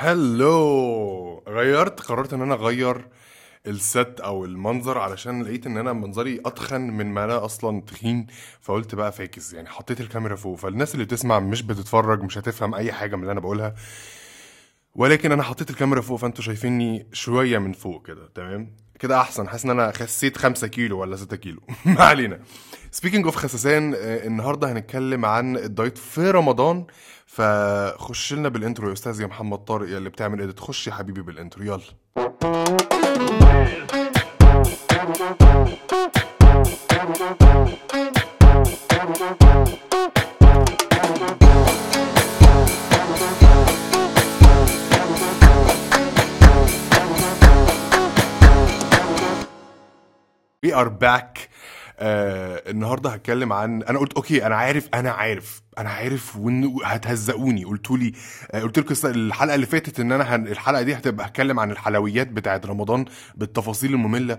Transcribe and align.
Hello! 0.00 1.42
غيرت 1.48 2.00
قررت 2.00 2.32
إن 2.32 2.42
أنا 2.42 2.54
أغير 2.54 3.08
ال 3.66 4.20
setup 4.24 4.44
المنظر 4.44 4.98
علشان 4.98 5.42
لقيت 5.42 5.66
إن 5.66 5.76
أنا 5.76 5.92
منظري 5.92 6.40
أتخن 6.46 6.80
من 6.80 7.06
ما 7.06 7.24
أنا 7.24 7.44
أصلا 7.44 7.80
تخين 7.80 8.26
فقلت 8.60 8.94
بقى 8.94 9.12
فاكس 9.12 9.52
يعني 9.52 9.68
حطيت 9.68 10.00
الكاميرا 10.00 10.36
فوق. 10.36 10.58
فالناس 10.58 10.94
اللي 10.94 11.04
بتسمع 11.04 11.38
مش 11.40 11.62
بتتفرج 11.62 12.22
مش 12.22 12.38
هتفهم 12.38 12.74
أي 12.74 12.92
حاجة 12.92 13.16
من 13.16 13.22
اللي 13.22 13.32
أنا 13.32 13.40
بقولها 13.40 13.74
ولكن 14.94 15.32
أنا 15.32 15.42
حطيت 15.42 15.70
الكاميرا 15.70 16.00
فوق 16.00 16.18
فأنتوا 16.18 16.44
شايفيني 16.44 17.06
شوية 17.12 17.58
من 17.58 17.72
فوق 17.72 18.06
كده 18.06 18.28
تمام؟ 18.34 18.76
كده 18.98 19.20
أحسن 19.20 19.48
حاسس 19.48 19.64
إن 19.64 19.70
أنا 19.70 19.92
خسيت 19.92 20.36
5 20.38 20.66
كيلو 20.66 20.98
ولا 21.00 21.16
6 21.16 21.36
كيلو. 21.36 21.60
ما 21.84 22.02
علينا. 22.04 22.40
speaking 22.90 23.24
of 23.24 23.36
خسسان 23.36 23.94
آه، 23.94 24.26
النهارده 24.26 24.72
هنتكلم 24.72 25.24
عن 25.24 25.56
الدايت 25.56 25.98
في 25.98 26.30
رمضان. 26.30 26.86
فخش 27.28 28.32
لنا 28.32 28.48
بال 28.48 28.59
intro 28.59 28.88
يا 28.88 28.92
أستاذ 28.92 29.20
يا 29.20 29.26
محمد 29.26 29.58
طارق 29.58 29.88
يا 29.88 29.98
اللي 29.98 30.10
بتعمل 30.10 30.40
إيه؟ 30.40 30.54
خش 30.58 30.86
يا 30.86 30.92
حبيبي 30.92 31.22
بال 31.22 31.34
intro 31.34 31.64
يلا. 31.64 32.88
We 50.62 50.72
are 50.72 50.90
back. 50.90 51.48
آه 52.00 52.70
النهارده 52.70 53.10
هتكلم 53.10 53.52
عن 53.52 53.82
أنا 53.82 53.98
قلت 53.98 54.12
okay 54.12 54.46
أنا 54.46 54.56
عارف 54.56 54.88
أنا 54.94 55.10
عارف 55.10 55.62
أنا 55.78 55.90
عارف 55.90 56.36
وإن 56.36 56.76
هتهزقوني. 56.84 57.64
قلتوا 57.64 57.96
لي 57.98 58.12
آه 58.50 58.60
قلت 58.62 58.78
لكم 58.78 58.94
الحلقة 59.08 59.54
اللي 59.54 59.66
فاتت 59.66 60.00
إن 60.00 60.12
أنا 60.12 60.34
هن 60.36 60.46
الحلقة 60.46 60.82
دي 60.82 60.94
هتبقى 60.94 61.26
هتكلم 61.26 61.60
عن 61.60 61.70
الحلويات 61.70 62.28
بتاعت 62.28 62.66
رمضان 62.66 63.04
بالتفاصيل 63.34 63.94
المملة. 63.94 64.38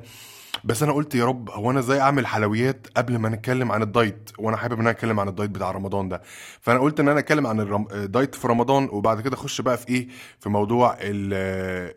بس 0.63 0.83
أنا 0.83 0.91
قلت 0.91 1.15
يا 1.15 1.25
رب 1.25 1.49
هو 1.49 1.71
أنا 1.71 1.79
إزاي 1.79 1.99
أعمل 2.01 2.27
حلويات 2.27 2.87
قبل 2.97 3.17
ما 3.17 3.29
نتكلم 3.29 3.71
عن 3.71 3.81
الدايت؟ 3.81 4.29
وأنا 4.37 4.57
حابب 4.57 4.73
إن 4.73 4.79
أنا 4.79 4.89
أتكلم 4.89 5.19
عن 5.19 5.27
الدايت 5.27 5.49
بتاع 5.51 5.71
رمضان 5.71 6.09
ده. 6.09 6.21
فأنا 6.61 6.79
قلت 6.79 6.99
إن 6.99 7.07
أنا 7.09 7.19
أتكلم 7.19 7.47
عن 7.47 7.59
الرم... 7.59 7.87
الدايت 7.91 8.35
في 8.35 8.47
رمضان 8.47 8.89
وبعد 8.91 9.21
كده 9.21 9.33
أخش 9.35 9.61
بقى 9.61 9.77
في 9.77 9.89
إيه؟ 9.89 10.07
في 10.39 10.49
موضوع 10.49 10.97
ال... 11.01 11.93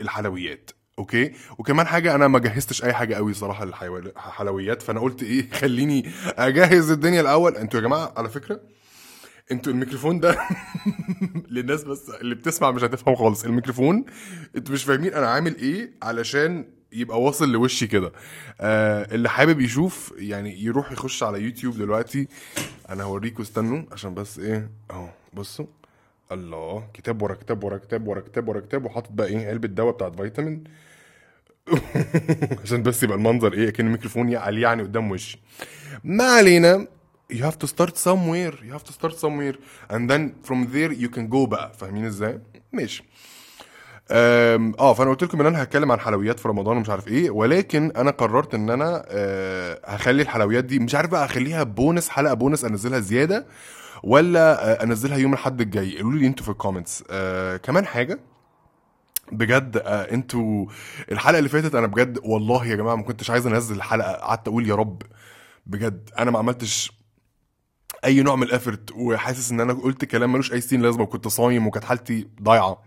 الحلويات. 0.00 0.70
okay؟ 0.98 1.32
وكمان 1.58 1.86
حاجة 1.86 2.14
أنا 2.14 2.28
ما 2.28 2.38
جهزتش 2.38 2.84
أي 2.84 2.92
حاجة 2.92 3.14
قوي 3.14 3.34
صراحة 3.34 3.64
للحلويات 3.64 4.82
فأنا 4.82 5.00
قلت 5.00 5.22
إيه 5.22 5.50
خليني 5.50 6.10
أجهز 6.26 6.90
الدنيا 6.90 7.20
الأول. 7.20 7.56
أنتوا 7.56 7.80
يا 7.80 7.84
جماعة 7.84 8.12
على 8.16 8.28
فكرة 8.28 8.60
أنتوا 9.52 9.72
الميكروفون 9.72 10.20
ده 10.20 10.38
للناس 11.50 11.84
بس 11.84 12.10
اللي 12.10 12.34
بتسمع 12.34 12.70
مش 12.70 12.82
هتفهم 12.84 13.14
خالص. 13.16 13.44
الميكروفون 13.44 14.04
أنتوا 14.56 14.74
مش 14.74 14.84
فاهمين 14.84 15.14
أنا 15.14 15.26
عامل 15.28 15.56
إيه 15.56 15.90
علشان 16.02 16.64
يبقى 16.92 17.22
واصل 17.22 17.52
لوشي 17.52 17.86
كده. 17.86 18.12
آه 18.60 19.14
اللي 19.14 19.28
حابب 19.28 19.60
يشوف 19.60 20.14
يعني 20.18 20.62
يروح 20.64 20.92
يخش 20.92 21.22
على 21.22 21.40
يوتيوب 21.42 21.78
دلوقتي. 21.78 22.28
أنا 22.90 23.04
هوريكم 23.04 23.42
استنوا 23.42 23.82
عشان 23.92 24.14
بس 24.14 24.38
إيه 24.38 24.70
أهو 24.90 25.08
بصوا. 25.34 25.66
الله 26.32 26.84
كتاب 26.94 27.22
ورا 27.22 27.34
كتاب 27.34 27.64
ورا 27.64 27.78
كتاب 27.78 28.08
ورا 28.08 28.20
كتاب 28.20 28.48
ورا 28.48 28.60
كتاب 28.60 28.84
وحاطط 28.84 29.12
بقى 29.12 29.26
إيه 29.26 29.48
علبة 29.48 29.68
دواء 29.68 29.94
بتاعت 29.94 30.16
فيتامين. 30.20 30.64
عشان 32.64 32.82
بس 32.82 33.02
يبقى 33.02 33.16
المنظر 33.16 33.52
إيه 33.52 33.70
كان 33.70 33.86
الميكروفون 33.86 34.34
عليه 34.36 34.62
يعني 34.62 34.82
قدام 34.82 35.10
وشي. 35.10 35.38
ما 36.04 36.24
علينا 36.24 36.86
you 37.32 37.36
have 37.36 37.58
to 37.64 37.68
start 37.68 37.94
somewhere 37.96 38.54
you 38.62 38.72
have 38.78 38.84
to 38.84 38.92
start 38.92 39.14
somewhere. 39.18 39.56
And 39.90 40.10
then 40.10 40.22
from 40.48 40.66
there 40.72 40.92
you 40.92 41.08
can 41.16 41.28
go 41.34 41.46
بقى. 41.46 41.72
فاهمين 41.78 42.04
إزاي؟ 42.04 42.40
ماشي. 42.72 43.04
آه 44.10 44.94
فأنا 44.94 45.10
قلت 45.10 45.22
لكم 45.22 45.40
إن 45.40 45.46
أنا 45.46 45.62
هتكلم 45.62 45.92
عن 45.92 46.00
حلويات 46.00 46.40
في 46.40 46.48
رمضان 46.48 46.76
ومش 46.76 46.90
عارف 46.90 47.08
إيه 47.08 47.30
ولكن 47.30 47.92
أنا 47.96 48.10
قررت 48.10 48.54
إن 48.54 48.70
أنا 48.70 49.04
آه، 49.08 49.80
هخلي 49.84 50.22
الحلويات 50.22 50.64
دي 50.64 50.78
مش 50.78 50.94
عارف 50.94 51.10
بقى 51.10 51.24
اخليها 51.24 51.62
بونس 51.62 52.08
حلقة 52.08 52.34
بونس 52.34 52.64
أنزلها 52.64 52.98
زيادة 53.00 53.46
ولا 54.02 54.72
آه، 54.80 54.84
انزلها 54.84 55.18
يوم 55.18 55.32
الاحد 55.32 55.60
الجاي؟ 55.60 56.02
قولوا 56.02 56.18
لي 56.20 56.26
أنتوا 56.26 56.44
في 56.44 56.50
ال 56.50 56.56
comments 56.56 57.04
آه 57.10 57.56
كمان 57.56 57.86
حاجة 57.86 58.20
بجد 59.32 59.76
آه 59.76 60.14
أنتوا 60.14 60.66
الحلقة 61.12 61.38
اللي 61.38 61.48
فاتت 61.48 61.74
أنا 61.74 61.86
بجد 61.86 62.18
والله 62.24 62.66
يا 62.66 62.76
جماعة 62.76 62.94
ما 62.94 63.02
كنتش 63.02 63.30
عايز 63.30 63.46
انزل 63.46 63.76
الحلقة 63.76 64.12
قعدت 64.12 64.48
أقول 64.48 64.68
يا 64.68 64.74
رب 64.74 65.02
بجد 65.66 66.10
أنا 66.18 66.30
ما 66.30 66.38
عملتش 66.38 66.92
اي 68.04 68.22
نوع 68.22 68.36
من 68.36 68.42
ال 68.42 68.49
effort 68.49 68.90
وحاسس 68.92 69.50
ان 69.50 69.60
أنا 69.60 69.72
قلت 69.72 70.04
كلام 70.04 70.32
ملوش 70.32 70.52
اي 70.52 70.60
ستين 70.60 70.82
لازمة 70.82 71.02
وكنت 71.02 71.28
صايم 71.28 71.66
وكانت 71.66 71.84
حالتي 71.84 72.28
ضايعة. 72.42 72.82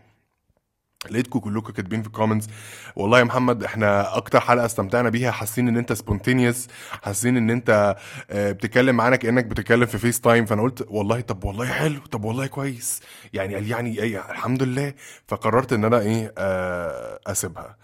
لقيتكم 1.09 1.39
كلكم 1.39 1.71
كاتبين 1.73 2.01
في 2.01 2.07
ال 2.07 2.12
comments 2.12 2.47
والله 2.95 3.19
يا 3.19 3.23
محمد 3.23 3.63
إحنا 3.63 4.17
أكتر 4.17 4.39
حلقة 4.39 4.65
استمتعنا 4.65 5.09
بيها 5.09 5.31
حاسين 5.31 5.67
إن 5.67 5.77
أنت 5.77 5.93
spontaneous 5.93 6.67
حاسين 7.01 7.37
إن 7.37 7.49
أنت 7.49 7.95
آه، 8.29 8.51
بتتكلم 8.51 8.95
معانا 8.95 9.15
كأنك 9.15 9.45
بتتكلم 9.45 9.85
في 9.85 9.97
FaceTime 9.97 10.45
فأنا 10.45 10.61
قلت 10.61 10.85
والله 10.89 11.21
طب 11.21 11.43
والله 11.43 11.65
حلو 11.65 11.99
طب 12.11 12.23
والله 12.25 12.47
كويس. 12.47 13.01
يعني 13.33 13.55
قال 13.55 13.67
يعني 13.71 13.99
إيه؟ 14.01 14.31
الحمد 14.31 14.63
لله. 14.63 14.93
فقررت 15.27 15.73
إن 15.73 15.85
أنا 15.85 15.99
إيه 15.99 16.33
آه، 16.37 17.19
أسيبها. 17.27 17.77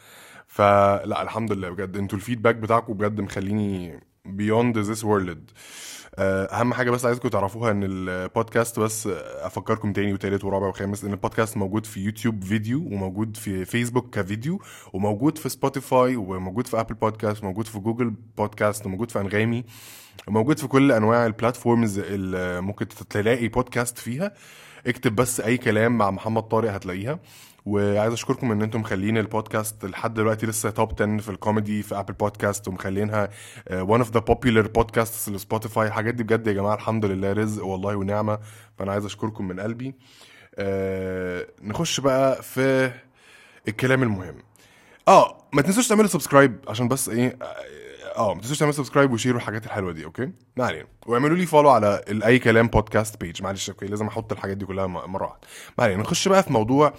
فلا 0.47 1.21
الحمد 1.21 1.51
لله 1.51 1.69
بجد. 1.69 1.97
أنتوا 1.97 2.17
ال 2.17 2.22
feedback 2.22 2.55
بتاعكم 2.55 2.93
بجد 2.93 3.21
مخليني 3.21 3.99
beyond 4.25 4.77
this 4.77 5.03
world 5.03 5.51
أهم 6.19 6.73
حاجة 6.73 6.91
بس 6.91 7.05
عايزكم 7.05 7.29
تعرفوها 7.29 7.71
إن 7.71 7.83
البودكاست 7.83 8.79
بس 8.79 9.07
أفكركم 9.41 9.93
تاني 9.93 10.13
وتالت 10.13 10.43
ورابع 10.43 10.67
وخامس 10.67 11.03
إن 11.03 11.11
البودكاست 11.11 11.57
موجود 11.57 11.85
في 11.85 11.99
يوتيوب 11.99 12.43
فيديو 12.43 12.79
وموجود 12.79 13.37
في 13.37 13.65
فيسبوك 13.65 14.19
كفيديو 14.19 14.61
وموجود 14.93 15.37
في 15.37 15.49
سبوتيفاي 15.49 16.15
وموجود 16.15 16.67
في 16.67 16.79
أبل 16.79 16.93
بودكاست 16.93 17.43
وموجود 17.43 17.65
في 17.67 17.79
جوجل 17.79 18.13
بودكاست 18.37 18.85
وموجود 18.85 19.11
في 19.11 19.19
أنغامي 19.19 19.63
وموجود 20.27 20.59
في 20.59 20.67
كل 20.67 20.91
أنواع 20.91 21.25
ال 21.25 21.33
platforms 21.33 21.99
اللي 21.99 22.61
ممكن 22.61 22.87
تلاقي 23.09 23.47
بودكاست 23.47 23.97
فيها. 23.97 24.33
اكتب 24.87 25.15
بس 25.15 25.39
أي 25.41 25.57
كلام 25.57 25.97
مع 25.97 26.11
محمد 26.11 26.43
طارق 26.43 26.71
هتلاقيها. 26.71 27.19
وعايز 27.67 28.13
أشكركم 28.13 28.51
إن 28.51 28.61
أنتم 28.61 28.79
مخلين 28.79 29.17
البودكاست 29.17 29.85
لحد 29.85 30.13
دلوقتي 30.13 30.45
لسه 30.45 30.69
top 30.69 30.91
10 31.01 31.17
في 31.17 31.29
الكوميدي 31.29 31.83
في 31.83 31.99
ابل 31.99 32.13
بودكاست 32.13 32.67
ومخلينها 32.67 33.29
one 33.69 33.73
of 33.73 34.11
the 34.11 34.19
popular 34.19 34.67
بودكاست 34.67 35.29
لسبوتيفاي 35.29 35.87
الحاجات 35.87 36.13
دي 36.13 36.23
بجد 36.23 36.47
يا 36.47 36.53
جماعة 36.53 36.75
الحمد 36.75 37.05
لله 37.05 37.33
رزق 37.33 37.65
والله 37.65 37.95
ونعمة. 37.95 38.39
فأنا 38.77 38.91
عايز 38.91 39.05
أشكركم 39.05 39.47
من 39.47 39.59
قلبي. 39.59 39.95
آه 40.55 41.47
نخش 41.61 41.99
بقى 41.99 42.43
في 42.43 42.91
الكلام 43.67 44.03
المهم. 44.03 44.35
آه 45.07 45.37
ما 45.53 45.61
تنسوش 45.61 45.87
تعملوا 45.87 46.07
subscribe 46.07 46.59
عشان 46.67 46.87
بس 46.87 47.09
إيه 47.09 47.37
آه 48.17 48.33
ما 48.33 48.41
تنسوش 48.41 48.59
تعملوا 48.59 48.75
subscribe 48.75 49.11
وشيروا 49.11 49.37
الحاجات 49.39 49.65
الحلوة 49.65 49.91
دي 49.91 50.05
okay؟ 50.05 50.31
ما 50.57 50.65
علينا. 50.65 50.85
واعملوا 51.05 51.37
لي 51.37 51.45
follow 51.45 51.69
على 51.69 52.01
أي 52.25 52.39
كلام 52.39 52.67
بودكاست 52.67 53.21
page 53.21 53.43
معلش 53.43 53.69
okay؟ 53.69 53.85
لازم 53.87 54.07
أحط 54.07 54.31
الحاجات 54.31 54.57
دي 54.57 54.65
كلها 54.65 54.87
مرة 54.87 55.23
واحدة. 55.23 55.39
ما 55.77 55.83
علينا. 55.83 56.01
نخش 56.01 56.27
بقى 56.27 56.43
في 56.43 56.53
موضوع 56.53 56.93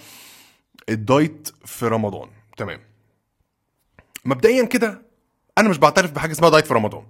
الدايت 0.88 1.48
في 1.64 1.86
رمضان. 1.86 2.28
تمام. 2.56 2.80
مبدئيا 4.24 4.64
كده 4.64 5.02
أنا 5.58 5.68
مش 5.68 5.78
بعترف 5.78 6.10
بحاجة 6.10 6.32
اسمها 6.32 6.50
دايت 6.50 6.66
في 6.66 6.74
رمضان. 6.74 7.02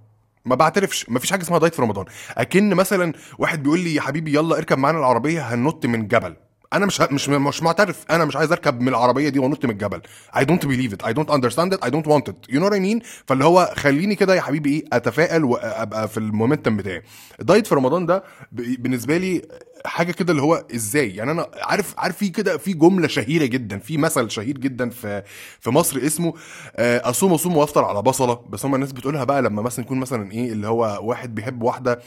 ما 0.44 0.54
بعترفش 0.54 1.08
ما 1.08 1.18
فيش 1.18 1.30
حاجة 1.30 1.42
اسمها 1.42 1.58
دايت 1.58 1.74
في 1.74 1.82
رمضان. 1.82 2.04
أكن 2.30 2.74
مثلا 2.74 3.12
واحد 3.38 3.62
بيقول 3.62 3.80
لي 3.80 3.94
يا 3.94 4.00
حبيبي 4.00 4.34
يلا 4.34 4.58
اركب 4.58 4.78
معانا 4.78 4.98
العربية 4.98 5.54
هننط 5.54 5.86
من 5.86 6.08
جبل 6.08 6.36
أنا 6.72 6.86
مش 6.86 7.00
مش 7.00 7.28
مش 7.28 7.62
معترف. 7.62 8.04
أنا 8.10 8.24
مش 8.24 8.36
عايز 8.36 8.52
أركب 8.52 8.80
من 8.80 8.88
العربية 8.88 9.28
دي 9.28 9.38
وأنط 9.38 9.64
من 9.64 9.70
الجبل. 9.70 10.02
Don't 10.36 10.64
believe 10.64 10.92
it. 10.92 11.06
I 11.06 11.12
don't 11.12 11.30
understand 11.30 11.72
it. 11.72 11.84
I 11.84 11.90
don't 11.90 12.06
want 12.06 12.28
it. 12.28 12.52
You 12.54 12.60
know 12.60 12.68
what 12.68 12.74
I 12.74 12.80
mean? 12.80 13.04
فاللي 13.26 13.44
هو 13.44 13.74
خليني 13.76 14.14
كده 14.14 14.34
يا 14.34 14.40
حبيبي 14.40 14.70
إيه 14.70 14.84
أتفائل 14.92 15.44
وأبقى 15.44 16.08
في 16.08 16.18
ال 16.18 16.25
momentum 16.25 16.76
بتاعي. 16.76 17.02
الدايت 17.40 17.66
في 17.66 17.74
رمضان 17.74 18.06
ده 18.06 18.24
بالنسبة 18.52 19.16
لي 19.16 19.42
حاجة 19.88 20.12
كده 20.12 20.30
اللي 20.30 20.42
هو 20.42 20.64
إزاي؟ 20.74 21.16
يعني 21.16 21.30
أنا 21.30 21.46
عارف 21.62 21.94
عارف 21.98 22.16
في 22.16 22.28
كده 22.28 22.56
في 22.58 22.72
جملة 22.72 23.08
شهيرة 23.08 23.46
جدا 23.46 23.78
في 23.78 23.98
مثل 23.98 24.30
شهير 24.30 24.58
جدا 24.58 24.90
في 24.90 25.22
في 25.60 25.70
مصر 25.70 26.00
اسمه 26.06 26.34
آه، 26.76 27.10
أصوم 27.10 27.32
أصوم 27.32 27.56
وأفطر 27.56 27.84
على 27.84 28.02
بصلة. 28.02 28.40
بس 28.50 28.64
هم 28.64 28.74
الناس 28.74 28.92
بتقولها 28.92 29.24
بقى 29.24 29.42
لما 29.42 29.62
مثلا 29.62 29.84
يكون 29.84 29.98
مثلا 29.98 30.32
إيه 30.32 30.52
اللي 30.52 30.68
هو 30.68 30.98
واحد 31.02 31.34
بيحب 31.34 31.62
واحدة 31.62 32.00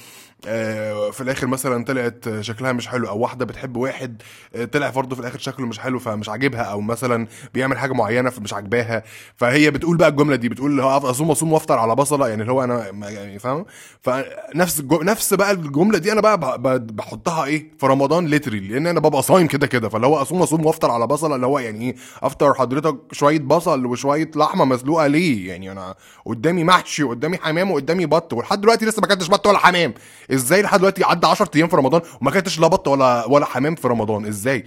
آه، 0.48 1.12
في 1.12 1.22
الآخر 1.22 1.48
مثلا 1.48 1.86
طلعت 1.86 2.25
شكلها 2.42 2.72
مش 2.72 2.88
حلو 2.88 3.07
أو 3.10 3.19
واحدة 3.19 3.45
بتحب 3.45 3.78
واحد 3.78 4.22
آه، 4.56 4.66
طلع 4.66 4.89
برضه 4.89 5.16
في 5.16 5.22
الآخر 5.22 5.39
شكله 5.39 5.66
مش 5.68 5.80
حلو 5.80 6.00
فمش 6.00 6.30
عاجبها 6.30 6.62
أو 6.62 6.81
مثلا 6.81 7.27
بيعمل 7.54 7.77
حاجة 7.77 7.94
معينة 7.94 8.30
فمش 8.30 8.54
عاجباها. 8.54 9.04
فهي 9.36 9.72
بتقول 9.72 9.98
بقى 9.98 10.10
الجملة 10.10 10.36
دي 10.36 10.50
بتقول 10.50 10.72
اللي 10.72 10.84
هو 10.84 10.98
أصوم 10.98 11.31
أصوم 11.31 11.54
وأفطر 11.54 11.80
على 11.80 11.95
بصلة 11.95 12.27
يعني 12.30 12.42
اللي 12.42 12.51
هو 12.51 12.63
أنا 12.63 12.88
يعني 13.10 13.39
فاهم؟ 13.39 13.66
فنفس. 14.01 14.81
نفس 14.92 15.34
بقى 15.34 15.51
الجملة 15.51 15.98
دي 15.98 16.12
أنا 16.12 16.22
بقى 16.22 16.38
بحطها 16.80 17.45
إيه 17.45 17.71
في 17.80 17.86
رمضان 17.88 18.26
ليتري 18.28 18.60
لأن 18.60 18.88
أنا 18.88 19.00
ببقى 19.00 19.22
صايم 19.22 19.48
كده 19.48 19.68
كده 19.68 19.90
فاللي 19.90 20.08
هو 20.08 20.16
أصوم 20.22 20.42
أصوم 20.42 20.66
وأفطر 20.66 20.92
على 20.92 21.08
بصلة 21.08 21.36
اللي 21.36 21.46
هو 21.48 21.60
يعني 21.60 21.86
إيه 21.86 21.96
أفطر 22.24 22.54
حضرتك 22.54 22.96
شوية 23.12 23.40
بصل 23.40 23.86
وشوية 23.86 24.32
لحمة 24.36 24.66
مسلوقة 24.66 25.08
ليه؟ 25.08 25.48
يعني 25.50 25.72
أنا 25.72 25.96
قدامي 26.26 26.64
محشي 26.64 27.04
وقدامي 27.04 27.38
حمام 27.38 27.72
وقدامي 27.72 28.06
بط 28.06 28.34
ولحد 28.34 28.62
دلوقتي 28.62 28.86
لسه 28.86 29.00
ما 29.00 29.06
أكلتش 29.08 29.28
بط 29.28 29.48
ولا 29.48 29.58
حمام. 29.58 29.94
إزاي 30.34 30.62
لحد 30.62 30.80
دلوقتي 30.80 31.04
عدى 31.04 31.28
10 31.28 31.50
أيام 31.56 31.68
في 31.68 31.76
رمضان 31.76 32.02
وما 32.22 32.30
أكلتش 32.30 32.60
لا 32.60 32.68
بط 32.68 32.88
ولا 32.88 33.26
ولا 33.26 33.46
حمام 33.46 33.76
في 33.76 33.88
رمضان؟ 33.88 34.26
إزاي؟ 34.26 34.66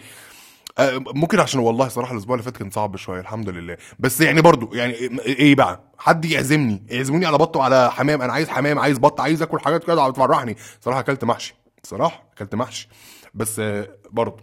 آه، 0.78 0.98
ممكن 0.98 1.40
عشان 1.40 1.60
والله 1.60 1.88
صراحة 1.88 2.12
الأسبوع 2.12 2.34
اللي 2.34 2.44
فات 2.44 2.56
كان 2.56 2.70
صعب 2.70 2.96
شوية 2.96 3.20
الحمد 3.20 3.48
لله. 3.48 3.76
بس 3.98 4.20
يعني 4.20 4.40
برضو 4.40 4.74
يعني 4.74 4.92
إيه 5.26 5.54
بقى؟ 5.54 5.80
حد 5.98 6.24
يعزمني 6.24 6.82
يعزموني 6.88 7.26
على 7.26 7.38
بط 7.38 7.56
وعلى 7.56 7.90
حمام 7.92 8.22
أنا 8.22 8.32
عايز 8.32 8.48
حمام 8.48 8.78
عايز 8.78 8.98
بط 8.98 9.20
عايز 9.20 9.42
أكل 9.42 9.60
حاجات 9.60 9.84
كده 9.84 10.08
بتفرحني 10.08 10.56
صراحة 10.80 11.00
أكلت 11.00 11.24
محشي. 11.24 11.54
صراحة 11.86 12.28
أكلت 12.32 12.54
محشي 12.54 12.88
بس 13.34 13.58
آه، 13.58 13.88
برضو 14.10 14.42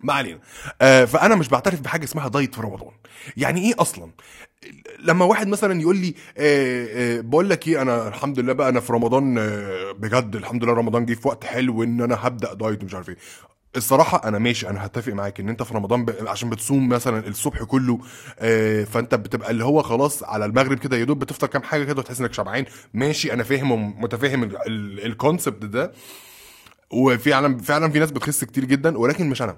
ما 0.00 0.12
علينا. 0.12 0.40
آه 0.80 1.04
فأنا 1.04 1.34
مش 1.34 1.48
بعترف 1.48 1.80
بحاجة 1.80 2.04
اسمها 2.04 2.28
دايت 2.28 2.54
في 2.54 2.60
رمضان. 2.60 2.90
يعني 3.36 3.60
إيه 3.68 3.74
أصلا؟ 3.78 4.10
لما 4.98 5.24
واحد 5.24 5.48
مثلا 5.48 5.80
يقول 5.80 5.96
لي 5.96 6.14
آه 6.38 7.20
بقول 7.20 7.50
لك 7.50 7.68
إيه 7.68 7.82
أنا 7.82 8.08
الحمد 8.08 8.38
لله 8.38 8.52
بقى 8.52 8.68
أنا 8.68 8.80
في 8.80 8.92
رمضان 8.92 9.34
بجد 9.92 10.36
الحمد 10.36 10.64
لله 10.64 10.72
رمضان 10.72 11.06
جه 11.06 11.14
في 11.14 11.28
وقت 11.28 11.44
حلو 11.44 11.82
إن 11.82 12.00
أنا 12.00 12.26
هبدأ 12.26 12.54
دايت 12.54 12.82
ومش 12.82 12.94
عارف 12.94 13.08
إيه. 13.08 13.16
الصراحة 13.76 14.28
أنا 14.28 14.38
ماشي 14.38 14.68
أنا 14.70 14.86
هتفق 14.86 15.12
معاك 15.12 15.40
إن 15.40 15.48
أنت 15.48 15.62
في 15.62 15.74
رمضان 15.74 16.04
ب... 16.04 16.28
عشان 16.28 16.50
بتصوم 16.50 16.88
مثلا 16.88 17.28
الصبح 17.28 17.62
كله 17.62 17.98
آه 18.38 18.84
فأنت 18.84 19.14
بتبقى 19.14 19.50
اللي 19.50 19.64
هو 19.64 19.82
خلاص 19.82 20.22
على 20.24 20.44
المغرب 20.44 20.78
كده 20.78 20.96
يا 20.96 21.04
دوب 21.04 21.18
بتفطر 21.18 21.46
كام 21.46 21.62
حاجة 21.62 21.84
كده 21.84 21.98
وتحس 21.98 22.20
إنك 22.20 22.32
شبعان. 22.32 22.64
ماشي 22.94 23.32
أنا 23.32 23.42
فاهم 23.42 23.70
ومتفاهم 23.72 24.50
ال 24.66 24.78
concept 24.78 25.64
ده 25.64 25.92
وفعلا 26.90 27.58
فعلا 27.58 27.90
في 27.92 27.98
ناس 27.98 28.10
بتخس 28.10 28.44
كتير 28.44 28.64
جدا 28.64 28.98
ولكن 28.98 29.28
مش 29.30 29.42
أنا. 29.42 29.56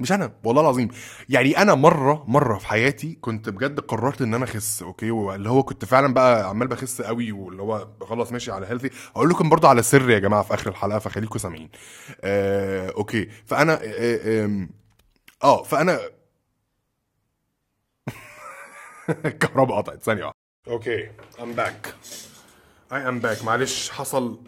مش 0.00 0.12
أنا 0.12 0.32
والله 0.44 0.62
العظيم. 0.62 0.88
يعني 1.28 1.58
أنا 1.62 1.74
مرة 1.74 2.24
مرة 2.28 2.58
في 2.58 2.66
حياتي 2.66 3.14
كنت 3.20 3.48
بجد 3.48 3.80
قررت 3.80 4.22
إن 4.22 4.34
أنا 4.34 4.44
أخس 4.44 4.82
أوكي؟ 4.82 5.10
واللي 5.10 5.50
هو 5.50 5.62
كنت 5.62 5.84
فعلا 5.84 6.14
بقى 6.14 6.48
عمال 6.48 6.68
بخس 6.68 7.02
قوي 7.02 7.32
واللي 7.32 7.62
هو 7.62 7.88
خلاص 8.02 8.32
ماشي 8.32 8.52
على 8.52 8.66
healthy 8.66 8.90
أقول 9.16 9.28
لكم 9.30 9.48
برضه 9.48 9.68
على 9.68 9.82
سر 9.82 10.10
يا 10.10 10.18
جماعة 10.18 10.42
في 10.42 10.54
آخر 10.54 10.70
الحلقة 10.70 10.98
فخليكم 10.98 11.38
سامعين. 11.38 11.70
آه 12.24 12.90
okay. 12.96 13.28
فأنا 13.46 13.72
آه, 13.82 14.44
آه, 14.44 14.68
آه 15.44 15.62
فأنا 15.62 16.00
الكهرباء 19.24 19.76
قطعت. 19.78 20.02
ثانية 20.02 20.24
واحدة. 20.24 20.38
Okay. 20.68 21.10
I'm 21.42 21.52
back 21.52 21.94
I 22.92 23.08
am 23.08 23.18
back 23.20 23.44
معلش 23.44 23.90
حصل 23.90 24.38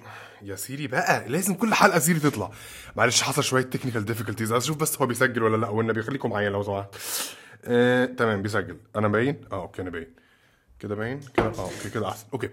يا 0.42 0.56
سيري 0.56 0.86
بقى 0.86 1.28
لازم 1.28 1.54
كل 1.54 1.74
حلقة 1.74 1.98
سيري 1.98 2.20
تطلع. 2.20 2.50
معلش 2.96 3.22
حصل 3.22 3.44
شوية 3.44 3.62
technical 3.62 4.04
difficulties 4.04 4.52
أشوف 4.52 4.76
بس 4.76 4.98
هو 5.00 5.06
بيسجل 5.06 5.42
ولا 5.42 5.56
لأ 5.56 5.68
والنبي 5.68 6.02
خليكم 6.02 6.30
معايا 6.30 6.50
لو 6.50 6.62
سمحت. 6.62 6.94
آه، 7.64 8.04
تمام 8.04 8.42
بيسجل. 8.42 8.76
أنا 8.96 9.08
باين؟ 9.08 9.40
آه 9.52 9.62
okay 9.62 9.82
أنا 9.82 9.90
باين. 9.90 10.06
كده 10.80 10.94
باين؟ 10.94 11.20
كده؟ 11.36 11.46
آه 11.46 11.62
okay 11.62 11.90
كده 11.94 12.08
أحسن. 12.08 12.26
Okay. 12.32 12.50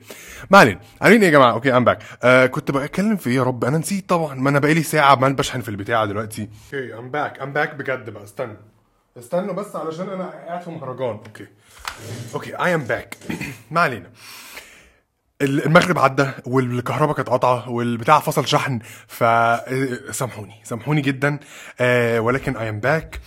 ما 0.50 0.58
علينا 0.58 0.80
عاملين 1.02 1.22
إيه 1.22 1.28
يا 1.28 1.34
جماعة؟ 1.34 1.52
Okay 1.52 1.78
I'm 1.78 1.84
back 1.84 2.04
آه 2.24 2.46
كنت 2.46 2.72
بتكلم 2.72 3.18
في 3.18 3.30
إيه 3.30 3.36
يا 3.36 3.44
رب؟ 3.44 3.66
أنا 3.66 3.78
نسيت 3.78 4.10
طبعا. 4.10 4.36
ما 4.36 4.50
أنا 4.50 4.60
بقالي 4.60 4.84
ساعة 4.84 5.12
عمال 5.12 5.34
بشحن 5.34 5.62
في 5.62 5.70
البتاعه 5.70 6.06
دلوقتي. 6.06 6.50
Okay 6.74 6.94
I'm 6.94 7.12
back 7.12 7.40
I'm 7.42 7.54
back 7.54 7.76
بجد 7.76 8.10
بقى. 8.10 8.24
استنى. 8.24 8.58
استنوا 9.18 9.54
بس 9.54 9.76
علشان 9.76 10.10
أنا 10.10 10.30
قاعد 10.30 10.62
في 10.62 10.70
مهرجان. 10.70 11.10
Okay. 11.26 11.48
Okay 12.34 12.56
I 12.56 12.76
am 12.76 12.84
back 12.84 13.18
ما 13.72 13.82
علينا 13.82 14.10
المغرب 15.42 16.00
عدى 16.00 16.28
والكهرباء 16.46 17.16
كانت 17.16 17.30
قاطعة 17.30 17.70
والبتاع 17.70 18.20
فصل 18.20 18.48
شحن 18.48 18.80
فسامحوني 19.08 20.54
سامحوني 20.64 21.02
جدا. 21.02 21.40
آه 21.80 22.20
ولكن 22.20 22.58
I 22.58 22.70
am 22.70 22.80
back 22.80 23.20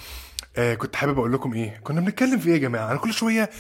كنت 0.79 0.97
حابب 0.97 1.19
أقول 1.19 1.33
لكم 1.33 1.53
إيه؟ 1.55 1.81
كنا 1.85 2.01
بنتكلم 2.01 2.39
في 2.39 2.49
إيه 2.49 2.55
يا 2.55 2.59
جماعة؟ 2.59 2.91
أنا 2.91 2.99
كل 2.99 3.13
شوية 3.13 3.51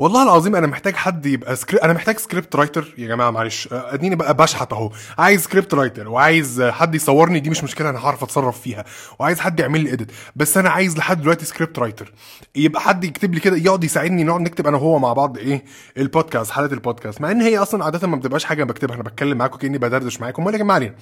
والله 0.00 0.22
العظيم 0.22 0.56
أنا 0.56 0.66
محتاج 0.66 0.94
حد 0.94 1.26
يبقى 1.26 1.56
سكريبت 1.56 1.84
أنا 1.84 1.92
محتاج 1.92 2.18
script 2.18 2.56
writer 2.56 2.94
يا 2.98 3.08
جماعة 3.08 3.30
معلش 3.30 3.68
أديني 3.72 4.14
بقى 4.16 4.34
بشحت 4.34 4.72
أهو. 4.72 4.90
عايز 5.18 5.42
script 5.42 5.74
writer 5.74 6.08
وعايز 6.08 6.62
حد 6.62 6.94
يصورني 6.94 7.40
دي 7.40 7.50
مش 7.50 7.64
مشكلة 7.64 7.90
أنا 7.90 7.98
هعرف 7.98 8.22
أتصرف 8.22 8.60
فيها. 8.60 8.84
وعايز 9.18 9.40
حد 9.40 9.60
يعمل 9.60 9.80
لي 9.80 9.92
edit 9.92 10.12
بس 10.36 10.56
أنا 10.56 10.70
عايز 10.70 10.98
لحد 10.98 11.20
دلوقتي 11.22 11.44
script 11.44 11.78
writer 11.78 12.12
يبقى 12.54 12.80
حد 12.82 13.04
يكتب 13.04 13.34
لي 13.34 13.40
كده 13.40 13.56
يقعد 13.56 13.84
يساعدني 13.84 14.24
نقعد 14.24 14.40
نكتب 14.40 14.66
أنا 14.66 14.76
وهو 14.76 14.98
مع 14.98 15.12
بعض 15.12 15.38
إيه؟ 15.38 15.64
البودكاست 15.98 16.50
حلقة 16.50 16.72
البودكاست 16.74 17.20
مع 17.20 17.30
إن 17.30 17.40
هي 17.40 17.58
أصلا 17.58 17.84
عادة 17.84 18.08
ما 18.08 18.16
بتبقاش 18.16 18.44
حاجة 18.44 18.64
بكتبها 18.64 18.94
أنا 18.94 19.02
بتكلم 19.02 19.38
معاكم 19.38 19.58
كأني 19.58 19.78
بدردش 19.78 20.20
معاكم. 20.20 20.46
ولكن 20.46 20.64
ما 20.64 20.74
علينا 20.74 20.94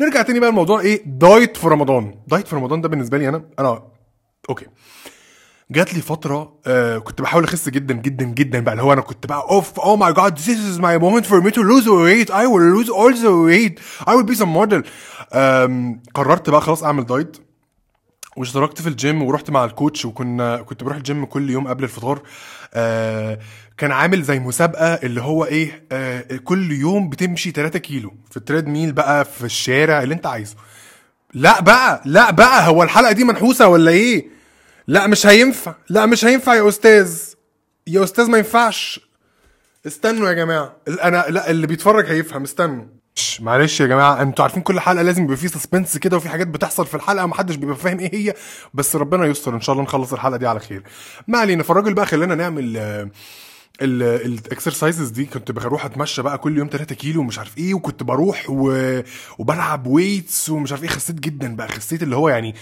نرجع 0.00 0.22
تاني 0.22 0.40
بقى 0.40 0.48
الموضوع 0.50 0.80
إيه؟ 0.80 1.02
diet 1.06 1.56
في 1.56 1.68
رمضان 1.68 2.14
diet 2.28 2.48
في 2.48 2.56
رمضان 2.56 2.80
ده 2.80 2.88
بالنسبة 2.88 3.18
لي 3.18 3.28
أنا 3.28 3.42
أنا 3.58 3.82
okay. 4.48 4.66
جات 5.70 5.94
لي 5.94 6.00
فترة 6.00 6.52
آه 6.66 6.98
كنت 6.98 7.22
بحاول 7.22 7.44
أخس 7.44 7.68
جدا 7.68 7.94
جدا 7.94 8.24
جدا 8.24 8.60
بقى. 8.60 8.72
اللي 8.72 8.82
هو 8.84 8.92
أنا 8.92 9.00
كنت 9.00 9.26
بقى 9.26 9.38
اوف 9.50 9.80
oh 9.80 9.96
my 9.96 10.12
God 10.12 10.38
this 10.38 10.58
is 10.58 10.80
my 10.80 10.98
moment 10.98 11.26
for 11.26 11.40
me 11.40 11.50
to 11.50 11.62
lose 11.62 11.88
weight 11.88 12.30
I 12.30 12.46
will 12.46 12.66
lose 12.66 12.90
all 12.90 13.14
the 13.18 13.28
weight 13.28 13.80
I 14.08 14.14
will 14.14 14.26
be 14.26 14.34
some 14.34 14.48
model 14.48 14.82
قررت 16.14 16.50
بقى 16.50 16.60
خلاص 16.60 16.84
أعمل 16.84 17.06
diet. 17.06 17.36
واشتركت 18.36 18.82
في 18.82 18.88
الجيم 18.88 19.22
ورحت 19.22 19.50
مع 19.50 19.64
ال 19.64 19.71
coach 19.71 20.04
وكنا 20.04 20.56
كنت 20.56 20.84
بروح 20.84 20.96
الجيم 20.96 21.24
كل 21.24 21.50
يوم 21.50 21.68
قبل 21.68 21.84
الفطار. 21.84 22.22
آه 22.74 23.38
كان 23.78 23.92
عامل 23.92 24.22
زي 24.22 24.38
مسابقة 24.38 24.86
اللي 24.94 25.20
هو 25.22 25.44
إيه 25.44 25.84
آه 25.92 26.24
كل 26.44 26.72
يوم 26.72 27.08
بتمشي 27.08 27.50
3 27.50 27.78
كيلو 27.78 28.12
في 28.30 28.36
ال 28.36 28.68
treadmill 28.68 28.92
بقى 28.92 29.24
في 29.24 29.44
الشارع 29.44 30.02
اللي 30.02 30.14
أنت 30.14 30.26
عايزه. 30.26 30.56
لا 31.34 31.60
بقى 31.60 32.02
لا 32.04 32.30
بقى 32.30 32.68
هو 32.68 32.82
الحلقة 32.82 33.12
دي 33.12 33.24
منحوسة 33.24 33.68
ولا 33.68 33.90
إيه؟ 33.90 34.39
لا 34.90 35.06
مش 35.06 35.26
هينفع. 35.26 35.74
لا 35.88 36.06
مش 36.06 36.24
هينفع 36.24 36.54
يا 36.54 36.68
أستاذ. 36.68 37.18
يا 37.86 38.04
أستاذ 38.04 38.30
ما 38.30 38.38
ينفعش. 38.38 39.00
استنوا 39.86 40.28
يا 40.28 40.32
جماعة. 40.32 40.76
أنا 40.88 41.24
لا 41.28 41.50
اللي 41.50 41.66
بيتفرج 41.66 42.06
هيفهم. 42.06 42.42
استنوا. 42.42 42.84
معلش 43.40 43.80
يا 43.80 43.86
جماعة 43.86 44.22
أنتوا 44.22 44.42
عارفين 44.44 44.62
كل 44.62 44.80
حلقة 44.80 45.02
لازم 45.02 45.24
يبقى 45.24 45.36
فيه 45.36 45.48
suspense 45.48 45.98
كده 45.98 46.16
وفي 46.16 46.28
حاجات 46.28 46.46
بتحصل 46.46 46.86
في 46.86 46.94
الحلقة 46.94 47.26
محدش 47.26 47.54
بيبقى 47.54 47.76
فاهم 47.76 47.98
إيه 48.00 48.14
هي 48.14 48.34
بس 48.74 48.96
ربنا 48.96 49.26
يستر. 49.26 49.54
إن 49.54 49.60
شاء 49.60 49.72
الله 49.72 49.84
نخلص 49.84 50.12
الحلقة 50.12 50.36
دي 50.36 50.46
على 50.46 50.60
خير. 50.60 50.82
ما 51.28 51.38
علينا 51.38 51.62
فالراجل 51.62 51.94
بقى 51.94 52.06
خلينا 52.06 52.34
نعمل 52.34 52.76
ال 53.82 53.95
exercises 53.95 55.08
دي. 55.08 55.24
كنت 55.24 55.52
بروح 55.52 55.84
أتمشى 55.84 56.22
بقى 56.22 56.38
كل 56.38 56.58
يوم 56.58 56.68
3 56.72 56.94
كيلو 56.94 57.20
ومش 57.20 57.38
عارف 57.38 57.58
إيه 57.58 57.74
وكنت 57.74 58.02
بروح 58.02 58.44
و... 58.48 59.00
وبلعب 59.38 59.86
weights 59.86 60.48
ومش 60.50 60.72
عارف 60.72 60.82
إيه. 60.82 60.88
خسيت 60.88 61.16
جدا 61.20 61.56
بقى. 61.56 61.68
خسيت 61.68 62.02
اللي 62.02 62.16
هو 62.16 62.28
يعني 62.28 62.54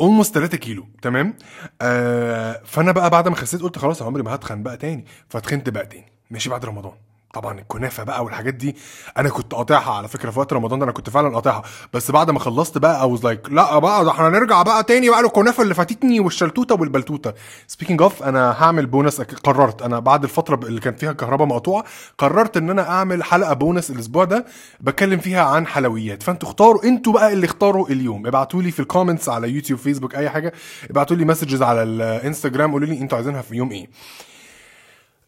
almost 0.00 0.34
3 0.34 0.56
كيلو 0.58 0.86
تمام؟ 1.02 1.34
آه 1.82 2.62
فأنا 2.64 2.92
بقى 2.92 3.10
بعد 3.10 3.28
ما 3.28 3.34
خسيت 3.36 3.60
قلت 3.62 3.78
خلاص 3.78 4.02
عمري 4.02 4.22
ما 4.22 4.34
هتخن 4.34 4.62
بقى 4.62 4.76
تاني 4.76 5.04
فتخنت 5.28 5.68
بقى 5.68 5.86
تاني 5.86 6.12
ماشي 6.30 6.50
بعد 6.50 6.64
رمضان. 6.64 6.92
طبعا 7.40 7.58
الكنافة 7.58 8.02
بقى 8.02 8.24
والحاجات 8.24 8.54
دي 8.54 8.76
أنا 9.18 9.28
كنت 9.28 9.54
قاطعها 9.54 9.92
على 9.94 10.08
فكرة 10.08 10.30
في 10.30 10.38
وقت 10.38 10.52
رمضان 10.52 10.78
ده 10.78 10.84
أنا 10.84 10.92
كنت 10.92 11.10
فعلا 11.10 11.28
قاطعها. 11.34 11.62
بس 11.92 12.10
بعد 12.10 12.30
ما 12.30 12.38
خلصت 12.38 12.78
بقى 12.78 13.00
أو 13.00 13.18
like 13.24 13.50
لأ 13.50 13.78
بقى 13.78 14.04
ده 14.04 14.10
إحنا 14.10 14.28
هنرجع 14.28 14.62
بقى 14.62 14.84
تاني 14.84 15.10
بقى 15.10 15.22
للكنافة 15.22 15.62
اللي 15.62 15.74
فاتتني 15.74 16.20
والشلتوتة 16.20 16.74
والبلتوتة. 16.80 17.32
Speaking 17.66 18.02
of 18.02 18.22
أنا 18.22 18.62
هعمل 18.62 18.86
بونس 18.86 19.20
قررت 19.20 19.82
أنا 19.82 19.98
بعد 19.98 20.22
الفترة 20.24 20.66
اللي 20.66 20.80
كان 20.80 20.94
فيها 20.96 21.10
الكهرباء 21.10 21.46
مقطوعة 21.48 21.84
قررت 22.18 22.56
إن 22.56 22.70
أنا 22.70 22.88
أعمل 22.90 23.24
حلقة 23.24 23.52
بونس 23.54 23.90
الأسبوع 23.90 24.24
ده 24.24 24.44
بتكلم 24.80 25.18
فيها 25.20 25.42
عن 25.44 25.66
حلويات. 25.66 26.22
فأنتوا 26.22 26.48
اختاروا 26.48 26.84
أنتوا 26.84 27.12
بقى 27.12 27.32
اللي 27.32 27.46
اختاروا 27.46 27.88
اليوم. 27.88 28.26
ابعتوا 28.26 28.62
لي 28.62 28.70
في 28.70 28.80
ال 28.80 28.85
comments 28.85 29.28
على 29.28 29.50
يوتيوب 29.50 29.80
فيسبوك 29.80 30.14
أي 30.14 30.30
حاجة. 30.30 30.52
ابعتوا 30.90 31.16
لي 31.16 31.24
messages 31.24 31.62
على 31.62 31.82
الانستجرام 31.82 32.72
قولوا 32.72 32.88
لي 32.88 32.98
أنتوا 33.00 33.16
عايزينها 33.18 33.42
في 33.42 33.54
يوم 33.54 33.70
إيه. 33.72 33.86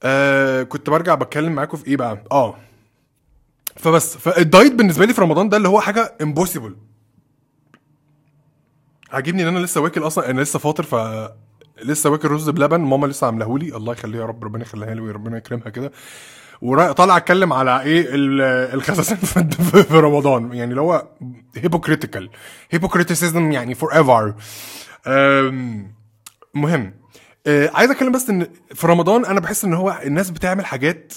آه 0.02 0.62
كنت 0.62 0.90
برجع 0.90 1.14
بتكلم 1.14 1.52
معاكم 1.52 1.76
في 1.76 1.86
إيه 1.86 1.96
بقى؟ 1.96 2.24
آه. 2.32 2.54
فبس 3.76 4.16
فال 4.16 4.35
diet 4.35 4.72
بالنسبة 4.72 5.04
لي 5.06 5.14
في 5.14 5.20
رمضان 5.20 5.48
ده 5.48 5.56
اللي 5.56 5.68
هو 5.68 5.80
حاجة 5.80 6.14
impossible 6.22 6.76
عاجبني 9.12 9.42
إن 9.42 9.48
أنا 9.48 9.58
لسه 9.58 9.80
واكل 9.80 10.02
أصلا 10.06 10.30
أنا 10.30 10.40
لسه 10.40 10.58
فاطر 10.58 10.82
ف 10.82 10.94
لسه 11.84 12.10
واكل 12.10 12.28
رز 12.28 12.50
بلبن 12.50 12.80
ماما 12.80 13.06
لسه 13.06 13.26
عاملاه 13.26 13.56
لي. 13.58 13.76
الله 13.76 13.92
يخليها 13.92 14.20
يا 14.20 14.26
رب 14.26 14.44
ربنا 14.44 14.62
يخليها 14.62 14.94
لي 14.94 15.00
وربنا 15.00 15.36
يكرمها 15.36 15.68
كده. 15.68 15.92
وطالع 16.62 17.16
أتكلم 17.16 17.52
على 17.52 17.82
إيه؟ 17.82 18.06
الخساسين 18.74 19.16
في 19.16 19.84
رمضان. 19.98 20.52
يعني 20.54 20.70
اللي 20.70 20.80
هو 20.80 21.06
hypocritical 21.56 22.30
hypocriticism 22.70 23.52
يعني 23.52 23.74
forever 23.74 24.34
مهم. 26.54 26.94
آه 27.48 27.70
عايز 27.74 27.90
اتكلم 27.90 28.12
بس 28.12 28.30
ان 28.30 28.46
في 28.74 28.86
رمضان 28.86 29.24
أنا 29.24 29.40
بحس 29.40 29.64
ان 29.64 29.74
هو 29.74 30.00
الناس 30.04 30.30
بتعمل 30.30 30.66
حاجات 30.66 31.12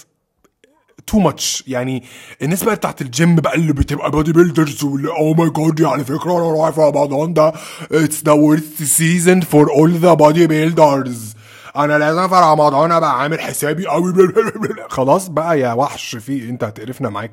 too 1.08 1.20
much 1.20 1.64
يعني 1.68 2.04
الناس 2.42 2.64
بقى 2.64 2.76
بتاعت 2.76 3.02
الجيم 3.02 3.36
بقى 3.36 3.56
اللي 3.56 3.74
بتبقى 3.74 4.12
bodybuilders 4.12 4.84
واللي 4.84 5.10
oh 5.10 5.34
my 5.34 5.50
God 5.50 5.84
على 5.84 6.04
فكرة 6.04 6.32
أنا 6.32 6.62
رايح 6.62 6.76
في 6.76 6.82
رمضان 6.82 7.34
ده. 7.34 7.54
It's 7.92 8.24
the 8.24 8.32
worst 8.32 8.84
season 8.84 9.42
for 9.42 9.72
all 9.72 9.92
the 9.92 10.14
bodybuilders 10.14 11.36
أنا 11.76 11.98
لازم 11.98 12.28
في 12.28 12.36
رمضان 12.36 12.92
أبقى 12.92 13.20
عامل 13.22 13.40
حسابي 13.40 13.88
قوي 13.88 14.14
خلاص 14.90 15.28
بقى 15.28 15.60
يا 15.60 15.74
وحش 15.74 16.16
في 16.16 16.50
أنت 16.50 16.64
هتقرفنا 16.64 17.10
معاك. 17.10 17.32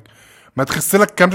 ما 0.59 0.65
تخسلك 0.65 1.11
كام 1.11 1.29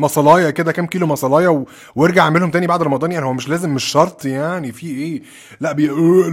مصلايه 0.00 0.50
كده 0.50 0.72
كام 0.72 0.86
كيلو 0.86 1.06
مصلايه 1.06 1.48
و... 1.48 1.64
وارجع 1.96 2.22
اعملهم 2.22 2.50
تاني 2.50 2.66
بعد 2.66 2.82
رمضان 2.82 3.12
يعني 3.12 3.26
هو 3.26 3.32
مش 3.32 3.48
لازم 3.48 3.74
مش 3.74 3.84
شرط 3.84 4.24
يعني 4.24 4.72
في 4.72 4.86
إيه 4.86 5.22
لا 5.60 5.72
بي... 5.72 5.86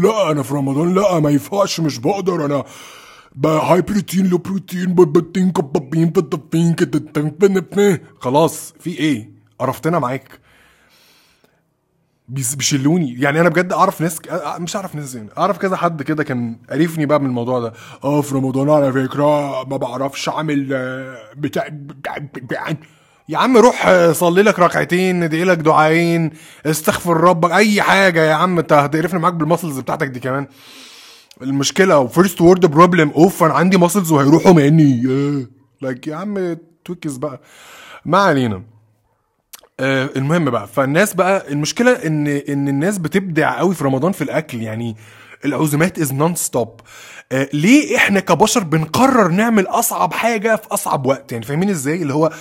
لا 0.03 0.31
أنا 0.31 0.43
في 0.43 0.53
رمضان 0.53 0.93
لا 0.93 1.19
ما 1.19 1.29
ينفعش 1.29 1.79
مش 1.79 1.99
بقدر 1.99 2.45
أنا 2.45 2.63
هاي 3.45 3.81
بروتين 3.81 4.27
لو 4.27 4.37
بروتين 4.37 4.93
بطين 4.93 5.51
كبابين 5.51 6.13
خلاص 8.19 8.73
في 8.79 8.89
إيه 8.99 9.29
قرفتنا 9.59 9.99
معاك 9.99 10.39
بيشلوني. 12.27 13.20
يعني 13.22 13.41
أنا 13.41 13.50
بجد 13.50 13.74
أعرف 13.74 14.01
ناس 14.01 14.20
ك- 14.22 14.60
مش 14.60 14.75
أعرف 14.75 14.96
ناس 14.96 15.15
يعني 15.15 15.29
أعرف 15.38 15.58
كذا 15.58 15.75
حد 15.75 16.01
كده 16.03 16.24
كان 16.24 16.58
قريفني 16.70 17.05
بقى 17.05 17.20
من 17.20 17.25
الموضوع 17.25 17.60
ده. 17.60 17.74
آه 18.03 18.22
في 18.22 18.36
رمضان 18.36 18.70
على 18.70 18.94
فكرة 18.94 19.63
ما 19.63 19.77
بعرفش 19.77 20.29
أعمل 20.29 20.70
آه، 20.74 21.15
بتاع 21.38 21.67
يا 23.29 23.38
عم 23.38 23.58
روح 23.58 23.88
آه، 23.88 24.12
صلي 24.12 24.41
لك 24.41 24.60
ركعتين 24.60 25.24
ادعي 25.24 25.44
لك 25.44 25.58
دعائين 25.58 26.32
استغفر 26.65 27.17
ربك 27.17 27.51
أي 27.51 27.82
حاجة 27.82 28.22
يا 28.25 28.34
عم. 28.34 28.60
أنت 28.60 28.74
هتقرفني 28.74 29.20
معاك 29.20 29.34
بال 29.34 29.44
muscles 29.44 29.79
بتاعتك 29.79 30.08
دي 30.08 30.20
كمان. 30.20 30.48
المشكلة 31.41 32.00
و 32.00 32.06
first 32.06 32.41
world 32.41 32.65
problem 32.65 33.10
اوف 33.10 33.44
أنا 33.44 33.53
عندي 33.53 33.77
muscles 33.77 34.12
وهيروحوا 34.12 34.51
مني. 34.53 35.01
Like 35.81 36.07
يا 36.08 36.15
عم 36.15 36.58
توكس 36.86 37.17
بقى. 37.17 37.41
ما 38.05 38.17
علينا. 38.17 38.63
آه 39.79 40.10
المهم 40.15 40.50
بقى 40.50 40.67
فالناس 40.67 41.13
بقى 41.13 41.51
المشكلة 41.51 41.91
إن 41.91 42.27
إن 42.27 42.67
الناس 42.67 42.98
بتبدع 42.98 43.58
قوي 43.60 43.75
في 43.75 43.84
رمضان 43.84 44.12
في 44.12 44.24
الأكل 44.24 44.62
يعني 44.62 44.96
العزومات 45.46 46.00
is 46.00 46.13
non 46.13 46.36
stop 46.36 46.81
آه 47.32 47.50
ليه 47.53 47.98
إحنا 47.98 48.20
كبشر 48.20 48.63
بنقرر 48.63 49.27
نعمل 49.27 49.67
أصعب 49.67 50.13
حاجة 50.13 50.55
في 50.55 50.67
أصعب 50.72 51.05
وقت؟ 51.05 51.32
يعني 51.32 51.46
فاهمين 51.46 51.70
إزاي؟ 51.70 52.01
اللي 52.01 52.13
هو 52.13 52.32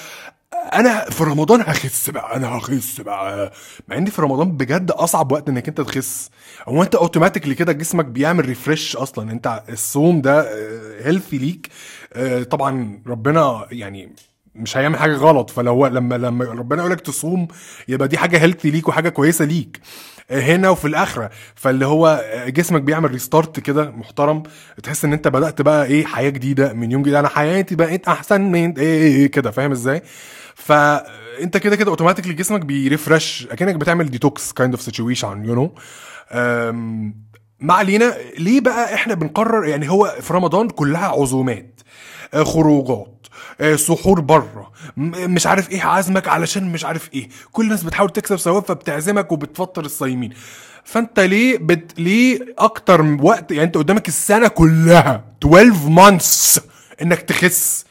أنا 0.72 1.10
في 1.10 1.24
رمضان 1.24 1.60
هخس 1.60 2.10
بقى 2.10 2.36
أنا 2.36 2.48
هخس 2.58 3.00
بقى. 3.00 3.52
مع 3.88 3.96
إن 3.96 4.04
في 4.06 4.22
رمضان 4.22 4.50
بجد 4.56 4.90
أصعب 4.90 5.32
وقت 5.32 5.48
إنك 5.48 5.68
أنت 5.68 5.80
تخس. 5.80 6.30
هو 6.68 6.82
أنت 6.82 6.94
automatically 6.94 7.54
كده 7.54 7.72
جسمك 7.72 8.04
بيعمل 8.04 8.46
refresh 8.46 8.96
أصلا 8.96 9.32
أنت 9.32 9.62
الصوم 9.68 10.20
ده 10.20 10.48
healthy 11.06 11.38
ليك. 11.38 11.68
آه، 12.12 12.42
طبعا 12.42 13.00
ربنا 13.06 13.66
يعني 13.70 14.12
مش 14.54 14.76
هيعمل 14.76 14.98
حاجة 14.98 15.14
غلط. 15.14 15.50
فلو 15.50 15.86
لما 15.86 16.14
لما 16.14 16.44
ربنا 16.44 16.80
يقول 16.80 16.92
لك 16.92 17.00
تصوم 17.00 17.48
يبقى 17.88 18.08
دي 18.08 18.18
حاجة 18.18 18.38
healthy 18.42 18.70
ليك 18.70 18.88
وحاجة 18.88 19.08
كويسة 19.08 19.44
ليك. 19.44 19.80
هنا 20.30 20.70
وفي 20.70 20.84
الآخرة. 20.88 21.30
فاللي 21.54 21.86
هو 21.86 22.22
آه، 22.24 22.48
جسمك 22.48 22.82
بيعمل 22.82 23.10
restart 23.10 23.60
كده 23.60 23.90
محترم. 23.90 24.42
تحس 24.82 25.04
إن 25.04 25.12
أنت 25.12 25.28
بدأت 25.28 25.62
بقى 25.62 25.86
إيه 25.86 26.04
حياة 26.04 26.30
جديدة 26.30 26.72
من 26.72 26.92
يوم 26.92 27.02
جديد. 27.02 27.14
أنا 27.14 27.28
حياتي 27.28 27.74
بقت 27.74 28.08
أحسن 28.08 28.40
من 28.40 28.78
إيه, 28.78 28.78
إيه, 28.78 29.14
إيه 29.16 29.26
كده. 29.26 29.50
فاهم 29.50 29.70
إزاي؟ 29.70 30.02
فانت 30.54 31.56
كده 31.56 31.76
كده 31.76 31.90
automatically 31.90 32.32
جسمك 32.32 32.60
بي 32.60 32.78
refresh. 32.78 33.48
أكنك 33.50 33.74
بتعمل 33.74 34.10
detox 34.10 34.52
kind 34.52 34.74
of 34.74 34.82
situation 34.82 35.44
you 35.44 35.54
know 35.54 35.74
ما 37.60 37.74
علينا. 37.74 38.14
ليه 38.38 38.60
بقى 38.60 38.94
إحنا 38.94 39.14
بنقرر؟ 39.14 39.66
يعني 39.66 39.90
هو 39.90 40.14
في 40.20 40.34
رمضان 40.34 40.68
كلها 40.68 41.06
عزومات 41.08 41.80
آه، 42.34 42.44
خروجات 42.44 43.23
سحور 43.76 44.20
بره. 44.20 44.72
مش 44.96 45.46
عارف 45.46 45.70
إيه 45.70 45.82
عازمك 45.82 46.28
علشان 46.28 46.72
مش 46.72 46.84
عارف 46.84 47.10
إيه. 47.14 47.28
كل 47.52 47.64
الناس 47.64 47.82
بتحاول 47.82 48.10
تكسب 48.10 48.36
ثواب 48.36 48.64
فبتعزمك 48.64 49.32
وبتفطر 49.32 49.84
الصايمين. 49.84 50.32
فأنت 50.84 51.20
ليه 51.20 51.58
بت... 51.58 51.98
ليه 51.98 52.54
أكتر 52.58 53.16
وقت 53.20 53.50
يعني 53.52 53.64
أنت 53.64 53.76
قدامك 53.76 54.08
السنة 54.08 54.48
كلها 54.48 55.24
12 55.44 55.88
months 55.90 56.60
إنك 57.02 57.20
تخس؟ 57.22 57.84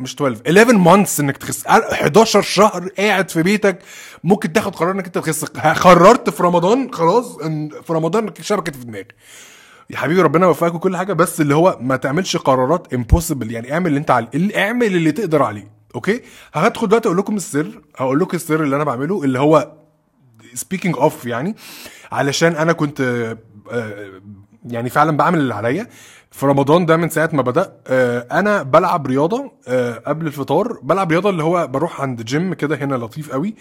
مش 0.00 0.14
12 0.14 0.40
11 0.46 0.72
months 0.78 1.20
إنك 1.20 1.36
تخس. 1.36 1.66
11 1.66 2.42
شهر 2.42 2.88
قاعد 2.98 3.30
في 3.30 3.42
بيتك 3.42 3.78
ممكن 4.24 4.52
تاخد 4.52 4.76
قرار 4.76 4.90
إنك 4.90 5.06
أنت 5.06 5.18
تخس. 5.18 5.44
قررت 5.44 6.30
في 6.30 6.42
رمضان 6.42 6.94
خلاص 6.94 7.36
ان 7.36 7.70
في 7.86 7.92
رمضان 7.92 8.30
شبكت 8.40 8.76
في 8.76 8.84
دماغي 8.84 9.06
يا 9.90 9.96
حبيبي 9.96 10.22
ربنا 10.22 10.46
يوفقك 10.46 10.74
وكل 10.74 10.96
حاجة 10.96 11.12
بس 11.12 11.40
اللي 11.40 11.54
هو 11.54 11.78
ما 11.80 11.96
تعملش 11.96 12.36
قرارات 12.36 12.94
impossible 12.94 13.50
يعني 13.50 13.72
اعمل 13.72 13.86
اللي 13.86 13.98
انت 13.98 14.10
عليه 14.10 14.28
اعمل 14.56 14.86
اللي 14.86 15.12
تقدر 15.12 15.42
عليه 15.42 15.70
okay؟ 15.94 16.22
هدخل 16.52 16.88
دلوقتي 16.88 17.08
أقول 17.08 17.18
لكم 17.18 17.36
السر 17.36 17.80
هقول 17.96 18.20
لكم 18.20 18.36
السر 18.36 18.62
اللي 18.62 18.76
أنا 18.76 18.84
بعمله 18.84 19.24
اللي 19.24 19.38
هو 19.38 19.72
speaking 20.54 20.96
of 20.96 21.26
يعني 21.26 21.56
علشان 22.12 22.56
أنا 22.56 22.72
كنت 22.72 23.00
آه، 23.72 24.20
يعني 24.64 24.90
فعلا 24.90 25.16
بعمل 25.16 25.38
اللي 25.38 25.54
عليا. 25.54 25.86
في 26.32 26.46
رمضان 26.46 26.86
ده 26.86 26.96
من 26.96 27.08
ساعة 27.08 27.30
ما 27.32 27.42
بدأ 27.42 27.72
آه، 27.86 28.26
أنا 28.32 28.62
بلعب 28.62 29.06
رياضة 29.06 29.52
آه، 29.68 30.02
قبل 30.06 30.26
الفطار 30.26 30.78
بلعب 30.82 31.10
رياضة 31.10 31.30
اللي 31.30 31.42
هو 31.42 31.66
بروح 31.66 32.00
عند 32.00 32.22
جيم 32.22 32.54
كده 32.54 32.76
هنا 32.76 32.94
لطيف 32.94 33.32
قوي. 33.32 33.54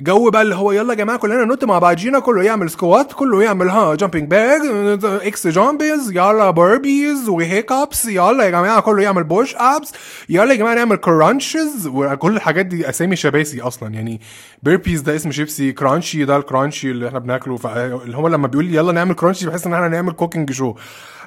جو 0.00 0.30
بقى 0.30 0.42
اللي 0.42 0.54
هو 0.54 0.72
يلا 0.72 0.92
يا 0.92 0.98
جماعة 0.98 1.18
كلنا 1.18 1.44
ننط 1.44 1.64
مع 1.64 1.78
بعضينا 1.78 2.18
كله 2.18 2.42
يعمل 2.42 2.70
squat 2.70 3.12
كله 3.12 3.42
يعمل 3.42 3.68
ها 3.70 3.94
jumping 3.94 4.30
jacks 4.30 5.46
جامبيز 5.46 6.10
يلا 6.10 6.50
burpees 6.50 7.28
و 7.28 7.39
هيك 7.39 7.72
ups 7.72 8.04
يلا 8.04 8.44
يا 8.44 8.50
جماعة 8.50 8.80
كله 8.80 9.02
يعمل 9.02 9.24
push 9.24 9.54
ups 9.56 9.92
يلا 10.28 10.52
يا 10.52 10.58
جماعة 10.58 10.74
نعمل 10.74 10.96
crunches 10.96 11.86
وكل 11.86 12.36
الحاجات 12.36 12.66
دي 12.66 12.88
أسامي 12.88 13.16
شيبسي 13.16 13.60
أصلا. 13.60 13.94
يعني 13.94 14.20
burpees 14.62 15.00
ده 15.00 15.16
اسم 15.16 15.30
شيبسي 15.32 15.72
crunchy 15.72 16.24
ده 16.24 16.36
ال 16.36 16.43
crunchy 16.43 16.90
اللي 16.90 17.08
إحنا 17.08 17.18
بناكله 17.18 17.58
اللي 18.04 18.16
هو 18.16 18.28
لما 18.28 18.46
بيقول 18.48 18.64
لي 18.64 18.74
يلا 18.76 18.92
نعمل 18.92 19.14
crunchy 19.14 19.46
بحس 19.46 19.66
إن 19.66 19.74
إحنا 19.74 19.88
نعمل 19.88 20.12
cooking 20.12 20.52
show 20.52 20.74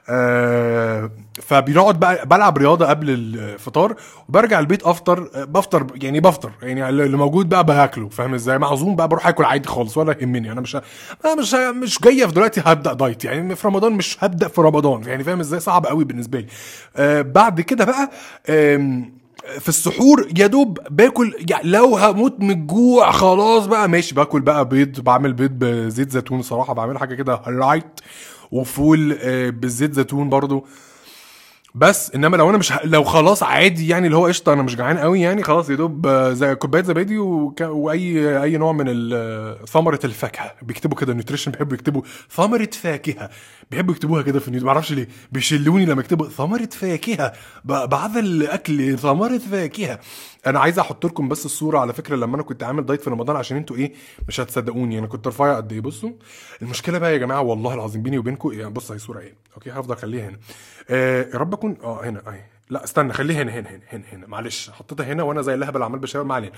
آه 0.09 1.11
فبنقعد 1.41 1.99
بقى 1.99 2.25
بلعب 2.25 2.57
رياضة 2.57 2.85
قبل 2.85 3.09
الفطار 3.09 3.95
وبرجع 4.29 4.59
البيت 4.59 4.83
أفطر 4.83 5.29
آه، 5.35 5.43
بفطر 5.43 5.87
يعني 5.95 6.19
بفطر 6.19 6.51
يعني 6.61 6.89
اللي 6.89 7.17
موجود 7.17 7.49
بقى 7.49 7.63
باكله 7.63 8.09
فاهم 8.09 8.33
إزاي؟ 8.33 8.57
معزوم 8.57 8.95
بقى 8.95 9.07
بروح 9.07 9.27
آكل 9.27 9.43
عادي 9.43 9.67
خالص 9.67 9.97
ولا 9.97 10.15
يهمني 10.21 10.51
أنا 10.51 10.61
مش 10.61 10.75
أنا 11.25 11.35
مش 11.39 11.53
مش 11.53 11.99
جاية 12.01 12.25
في 12.25 12.33
دلوقتي 12.33 12.61
هبدأ 12.65 12.93
دايت 12.93 13.25
يعني 13.25 13.55
في 13.55 13.67
رمضان 13.67 13.93
مش 13.93 14.17
هبدأ 14.23 14.47
في 14.47 14.61
رمضان 14.61 15.03
يعني 15.03 15.23
فاهم 15.23 15.39
إزاي؟ 15.39 15.59
صعب 15.59 15.85
قوي 15.85 16.05
بالنسبة 16.05 16.39
لي. 16.39 16.47
آه 16.97 17.21
بعد 17.21 17.61
كده 17.61 17.85
بقى 17.85 18.09
في 19.59 19.69
السحور 19.69 20.27
يا 20.37 20.47
دوب 20.47 20.79
باكل 20.89 21.35
يعني 21.49 21.69
لو 21.69 21.97
هموت 21.97 22.39
من 22.39 22.51
الجوع 22.51 23.11
خلاص 23.11 23.65
بقى 23.65 23.89
ماشي 23.89 24.15
باكل 24.15 24.41
بقى 24.41 24.69
بيض 24.69 24.99
بعمل 24.99 25.33
بيض 25.33 25.51
بزيت 25.51 26.11
زيتون 26.11 26.41
صراحة 26.41 26.73
بعمل 26.73 26.97
حاجة 26.97 27.15
كده 27.15 27.41
light 27.47 27.99
وفول 28.51 29.17
آه، 29.21 29.49
بالزيت 29.49 29.93
زيتون 29.93 30.29
برضو. 30.29 30.65
بس 31.75 32.11
انما 32.15 32.37
لو 32.37 32.49
أنا 32.49 32.57
مش 32.57 32.71
ه... 32.73 32.79
لو 32.83 33.03
خلاص 33.03 33.43
عادي 33.43 33.87
يعني 33.87 34.05
اللي 34.05 34.17
هو 34.17 34.25
قشطة 34.25 34.53
أنا 34.53 34.61
مش 34.61 34.75
جعان 34.75 34.97
قوي 34.97 35.21
يعني 35.21 35.43
خلاص 35.43 35.69
يا 35.69 35.75
دوب 35.75 36.07
آه، 36.07 36.33
زي 36.33 36.55
كوباية 36.55 36.83
زبادي 36.83 37.17
وك... 37.17 37.61
وأي 37.61 38.43
أي 38.43 38.57
نوع 38.57 38.71
من 38.71 38.85
ال- 38.87 39.67
ثمرة 39.67 39.99
الفاكهة. 40.03 40.51
بيكتبوا 40.61 40.97
كده 40.97 41.13
nutrition 41.13 41.51
بيحبوا 41.51 41.73
يكتبوا 41.73 42.01
ثمرة 42.31 42.69
فاكهة. 42.81 43.29
بيحبوا 43.71 43.93
يكتبوها 43.93 44.21
كده 44.21 44.39
في 44.39 44.47
ال 44.47 44.50
news 44.50 44.63
معرفش 44.63 44.91
ليه 44.91 45.07
بيشلوني 45.31 45.85
لما 45.85 46.01
يكتبوا 46.01 46.27
ثمرة 46.29 46.69
فاكهة. 46.71 47.33
ب- 47.65 47.89
بعد 47.89 48.17
الأكل 48.17 48.97
ثمرة 48.97 49.37
فاكهة. 49.37 49.99
أنا 50.47 50.59
عايز 50.59 50.79
أحط 50.79 51.05
لكم 51.05 51.27
بس 51.29 51.45
الصورة 51.45 51.79
على 51.79 51.93
فكرة 51.93 52.15
لما 52.15 52.35
أنا 52.35 52.43
كنت 52.43 52.63
عامل 52.63 52.85
دايت 52.85 53.01
في 53.01 53.09
رمضان 53.09 53.35
عشان 53.35 53.57
أنتوا 53.57 53.75
إيه 53.75 53.93
مش 54.27 54.39
هتصدقوني. 54.39 54.99
أنا 54.99 55.07
كنت 55.07 55.27
رفيع 55.27 55.55
قد 55.57 55.73
إيه؟ 55.73 55.81
بصوا. 55.81 56.11
المشكلة 56.61 56.97
بقى 56.97 57.13
يا 57.13 57.17
جماعة 57.17 57.41
والله 57.41 57.73
العظيم 57.73 58.01
بيني 58.03 58.17
وبينكم 58.17 58.51
يعني 58.51 58.69
بص 58.73 58.91
هي 58.91 58.97
صورة 58.99 59.19
إيه؟ 59.19 59.33
okay 59.55 59.71
هفضل 59.71 59.93
أخليها 59.93 60.29
هنا. 60.29 60.37
آه 60.89 61.23
يا 61.33 61.37
رب 61.37 61.53
اكون 61.53 61.77
آه 61.83 62.05
هنا 62.05 62.21
أهي. 62.27 62.41
لا 62.69 62.83
استنى 62.83 63.13
خليها 63.13 63.41
هنا 63.43 63.51
هنا 63.51 63.69
هنا 63.69 63.81
هنا, 63.89 64.03
هنا. 64.11 64.27
معلش 64.27 64.69
حطيتها 64.69 65.05
هنا 65.05 65.23
وأنا 65.23 65.41
زي 65.41 65.53
اللهبل 65.53 65.83
عمال 65.83 65.99
بشاور 65.99 66.25
ما 66.25 66.35
علينا. 66.35 66.53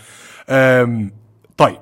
طيب. 1.57 1.79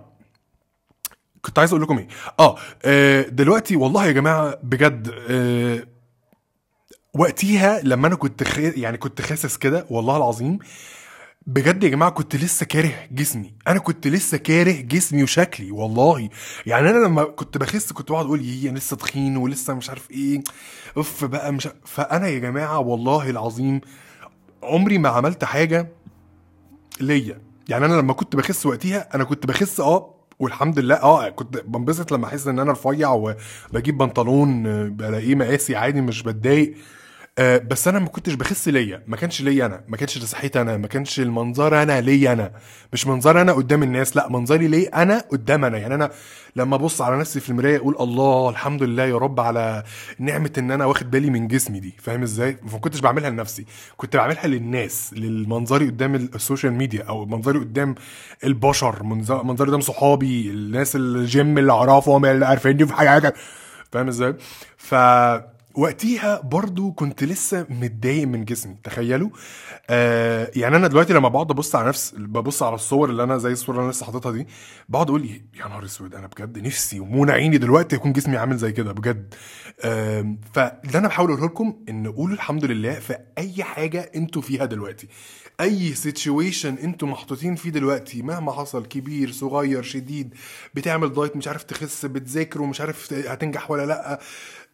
كنت 1.42 1.60
عايز 1.60 1.72
أقول 1.72 1.82
لكم 1.84 1.98
إيه؟ 1.98 2.08
آه 2.40 2.56
آه، 2.86 3.22
دلوقتي 3.22 3.76
والله 3.76 4.06
يا 4.06 4.12
جماعة 4.12 4.58
بجد 4.64 5.14
آه 5.30 5.88
وقتيها 7.14 7.80
لما 7.84 8.08
أنا 8.08 8.16
كنت 8.16 8.44
خي... 8.44 8.70
يعني 8.82 8.98
كنت 8.98 9.22
خاسس 9.22 9.58
كده 9.58 9.86
والله 9.90 10.18
العظيم 10.18 10.60
بجد 11.50 11.84
يا 11.84 11.90
جماعة 11.90 12.12
كنت 12.12 12.36
لسه 12.36 12.66
كاره 12.66 12.92
جسمي. 13.12 13.54
أنا 13.68 13.80
كنت 13.80 14.08
لسه 14.08 14.38
كاره 14.38 14.72
جسمي 14.72 15.24
وشكلي 15.24 15.72
والله. 15.72 16.30
يعني 16.66 16.90
أنا 16.90 17.06
لما 17.06 17.24
كنت 17.24 17.58
بخس 17.58 17.94
كنت 17.94 18.12
بقعد 18.12 18.26
أقول 18.26 18.42
يي 18.42 18.72
لسه 18.72 18.96
تخين 18.96 19.38
ولسه 19.38 19.74
مش 19.74 19.90
عارف 19.90 20.12
إيه. 20.12 20.44
اف 20.98 21.26
بقى 21.26 21.54
مش 21.54 21.68
فأنا 21.86 22.28
يا 22.28 22.40
جماعة 22.40 22.80
والله 22.80 23.30
العظيم 23.30 23.82
عمري 24.64 24.98
ما 24.98 25.10
عملت 25.10 25.44
حاجة 25.44 25.90
ليا. 27.02 27.42
يعني 27.70 27.86
أنا 27.86 27.94
لما 27.94 28.14
كنت 28.14 28.36
بخس 28.36 28.66
وقتها 28.66 29.16
أنا 29.16 29.24
كنت 29.24 29.46
بخس 29.46 29.80
آه 29.80 30.16
والحمد 30.40 30.80
لله 30.80 30.96
آه 30.96 31.30
كنت 31.30 31.58
بنبسط 31.58 32.12
لما 32.12 32.26
أحس 32.26 32.48
إن 32.48 32.60
أنا 32.60 32.72
رفيع 32.72 33.10
وبجيب 33.12 33.98
بنطلون 33.98 34.64
بلاقيه 34.90 35.36
مقاسي 35.36 35.76
عادي 35.76 36.02
مش 36.02 36.24
بتضايق. 36.24 36.76
آه، 37.38 37.58
بس 37.58 37.88
أنا 37.88 38.00
ما 38.00 38.08
كنتش 38.08 38.34
بخس 38.34 38.68
ليا. 38.68 39.04
ما 39.08 39.18
كانش 39.18 39.42
ليا 39.42 39.66
أنا. 39.66 39.84
ما 39.88 39.98
كانش 39.98 40.18
لصحتي 40.18 40.62
أنا. 40.62 40.78
ما 40.78 40.88
كانش 40.88 41.20
المنظر 41.20 41.82
أنا 41.84 42.02
ليا 42.02 42.34
أنا. 42.34 42.52
مش 42.94 43.08
منظر 43.08 43.42
أنا 43.42 43.52
قدام 43.54 43.84
الناس. 43.84 44.16
لا 44.16 44.30
منظري 44.30 44.68
ليه 44.68 44.88
أنا 44.90 45.20
قدام 45.32 45.66
أنا. 45.66 45.78
يعني 45.78 45.96
أنا 45.96 46.10
لما 46.56 46.76
أبص 46.76 47.02
على 47.02 47.18
نفسي 47.18 47.40
في 47.40 47.50
المراية 47.50 47.78
أقول 47.78 47.96
الله 48.00 48.50
الحمد 48.50 48.84
لله 48.84 49.04
يا 49.04 49.18
رب 49.18 49.40
على 49.40 49.84
نعمة 50.20 50.52
إن 50.58 50.72
أنا 50.72 50.86
واخد 50.86 51.12
بالي 51.12 51.30
من 51.30 51.48
جسمي 51.48 51.80
دي. 51.80 51.96
فاهم 52.02 52.22
إزاي؟ 52.22 52.58
ما 52.74 52.80
كنتش 52.80 53.00
بعملها 53.00 53.30
لنفسي. 53.30 53.66
كنت 53.98 54.16
بعملها 54.16 54.48
للناس 54.48 55.14
للمنظري 55.14 55.86
قدام 55.86 56.16
ال- 56.16 56.36
السوشيال 56.36 56.74
ميديا 56.74 57.04
أو 57.04 57.26
منظري 57.26 57.60
قدام 57.60 57.96
البشر. 58.44 58.96
منظ- 59.04 59.44
منظري 59.46 59.68
قدام 59.70 59.82
صحابي 59.82 60.50
الناس 60.50 60.96
الجيم 60.96 61.58
اللي 61.58 61.72
أعرفهم 61.72 62.26
اللي 62.26 62.46
عارفيني 62.46 62.86
في 62.88 62.94
حاجة 62.94 63.34
فاهم 63.92 64.08
إزاي؟ 64.08 64.36
ف 64.78 64.96
وقتيها 65.80 66.42
برضو 66.42 66.92
كنت 66.92 67.24
لسه 67.24 67.66
متضايق 67.70 68.28
من 68.28 68.46
جسمي 68.46 68.76
تخيلوا؟ 68.84 69.30
آه 69.90 70.52
يعني 70.56 70.76
أنا 70.76 70.88
دلوقتي 70.88 71.14
لما 71.14 71.30
بقعد 71.30 71.52
أبص 71.52 71.76
على 71.76 71.88
نفس 71.88 72.16
ببص 72.18 72.64
على 72.64 72.76
الصور 72.76 73.10
اللي 73.10 73.24
أنا 73.24 73.38
زي 73.38 73.52
الصورة 73.52 73.76
اللي 73.76 73.84
أنا 73.86 73.92
لسه 73.92 74.06
حاططها 74.06 74.32
دي 74.32 74.48
بقعد 74.90 75.10
أقول 75.10 75.26
يا 75.56 75.68
نهار 75.68 75.86
أسود 75.86 76.16
أنا 76.16 76.28
بجد 76.28 76.60
نفسي 76.60 77.00
ومنى 77.00 77.32
عيني 77.32 77.58
دلوقتي 77.58 77.96
يكون 77.96 78.14
جسمي 78.14 78.38
عامل 78.38 78.58
زي 78.58 78.72
كده 78.72 78.92
بجد. 78.92 79.34
آه 79.82 80.36
فاللي 80.54 80.98
أنا 80.98 81.08
بحاول 81.08 81.32
أقوله 81.32 81.46
لكم 81.46 81.74
إن 81.90 82.12
قولوا 82.12 82.36
الحمد 82.36 82.66
لله 82.66 82.94
في 82.94 83.18
أي 83.38 83.64
حاجة 83.64 84.12
أنتوا 84.16 84.42
فيها 84.42 84.66
دلوقتي. 84.66 85.08
أي 85.62 85.94
سيتويشن 85.94 86.76
أنتوا 86.76 87.08
محطوطين 87.08 87.56
فيه 87.56 87.70
دلوقتي 87.70 88.22
مهما 88.22 88.52
حصل 88.52 88.86
كبير 88.86 89.32
صغير 89.32 89.84
شديد 89.84 90.34
بتعمل 90.74 91.14
دايت 91.14 91.36
مش 91.36 91.48
عارف 91.48 91.64
تخس 91.64 92.06
بتذاكر 92.06 92.62
ومش 92.62 92.82
عارف 92.82 93.14
هتنجح 93.14 93.72
ولا 93.72 93.86
لأ. 93.86 94.20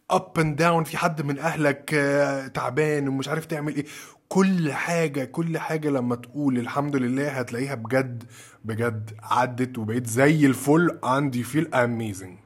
up 0.10 0.40
and 0.40 0.56
down 0.56 0.84
في 0.84 0.98
حد 0.98 1.22
من 1.22 1.40
أهلك 1.40 1.94
آه، 1.94 2.48
تعبان 2.48 3.08
ومش 3.08 3.28
عارف 3.28 3.46
تعمل 3.46 3.76
إيه. 3.76 3.86
كل 4.30 4.74
حاجة 4.74 5.24
كل 5.26 5.58
حاجة 5.58 5.90
لما 5.90 6.16
تقول 6.16 6.58
الحمد 6.58 6.96
لله 6.96 7.30
هتلاقيها 7.30 7.76
بجد 7.76 8.24
بجد 8.66 9.12
عدت 9.24 9.78
وبقيت 9.78 10.08
زي 10.08 10.46
الفل 10.46 11.00
عندي 11.04 11.44
feel 11.44 11.74
amazing 11.76 12.38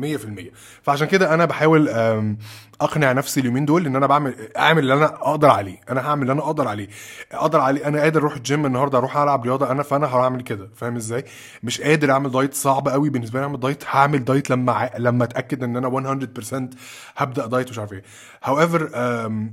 100% 0.00 0.52
فعشان 0.82 1.06
كده 1.06 1.34
أنا 1.34 1.44
بحاول 1.44 1.88
أقنع 2.80 3.12
نفسي 3.12 3.40
اليومين 3.40 3.64
دول 3.64 3.86
إن 3.86 3.96
أنا 3.96 4.06
بعمل 4.06 4.34
أعمل 4.56 4.82
اللي 4.82 4.94
أنا 4.94 5.04
أقدر 5.04 5.48
عليه. 5.50 5.76
أنا 5.90 6.00
هعمل 6.08 6.22
اللي 6.22 6.32
أنا 6.32 6.40
أقدر 6.42 6.68
عليه. 6.68 6.88
أقدر 7.32 7.60
عليه. 7.60 7.86
أنا 7.88 8.00
قادر 8.00 8.20
أروح 8.20 8.36
الجيم 8.36 8.66
النهارده 8.66 8.98
أروح 8.98 9.16
ألعب 9.16 9.44
رياضة 9.44 9.70
أنا 9.70 9.82
فأنا 9.82 10.06
هعمل 10.06 10.40
كده. 10.42 10.68
فاهم 10.76 10.96
إزاي؟ 10.96 11.24
مش 11.62 11.80
قادر 11.80 12.10
أعمل 12.12 12.30
دايت 12.30 12.54
صعب 12.54 12.88
قوي 12.88 13.10
بالنسبة 13.10 13.38
لي. 13.40 13.44
اعمل 13.46 13.60
دايت 13.60 13.84
هعمل 13.90 14.24
دايت 14.24 14.50
لما 14.50 14.72
ع- 14.72 14.96
لما 14.98 15.24
أتأكد 15.24 15.62
إن 15.62 15.76
أنا 15.76 15.88
100% 15.88 16.70
هبدأ 17.16 17.46
دايت 17.46 17.70
مش 17.70 17.78
عارف 17.78 17.92
إيه. 17.92 18.02
However 18.44 18.94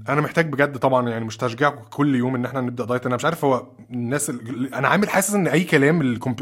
أنا 0.10 0.22
محتاج 0.22 0.50
بجد 0.52 0.78
طبعا 0.78 1.10
يعني 1.10 1.26
مش 1.26 1.38
تشجيعكم 1.38 1.82
كل 1.90 2.16
يوم 2.16 2.36
إن 2.36 2.46
إحنا 2.46 2.62
نبدأ 2.62 2.86
دايت 2.86 3.06
أنا 3.06 3.16
مش 3.16 3.26
عارف 3.26 3.46
هو 3.46 3.68
الناس 3.92 4.30
ال- 4.30 4.74
أنا 4.74 4.88
عامل 4.88 5.10
حاسس 5.10 5.34
إن 5.34 5.48
أي 5.48 5.64
كلام 5.64 6.02
الكمب... 6.02 6.42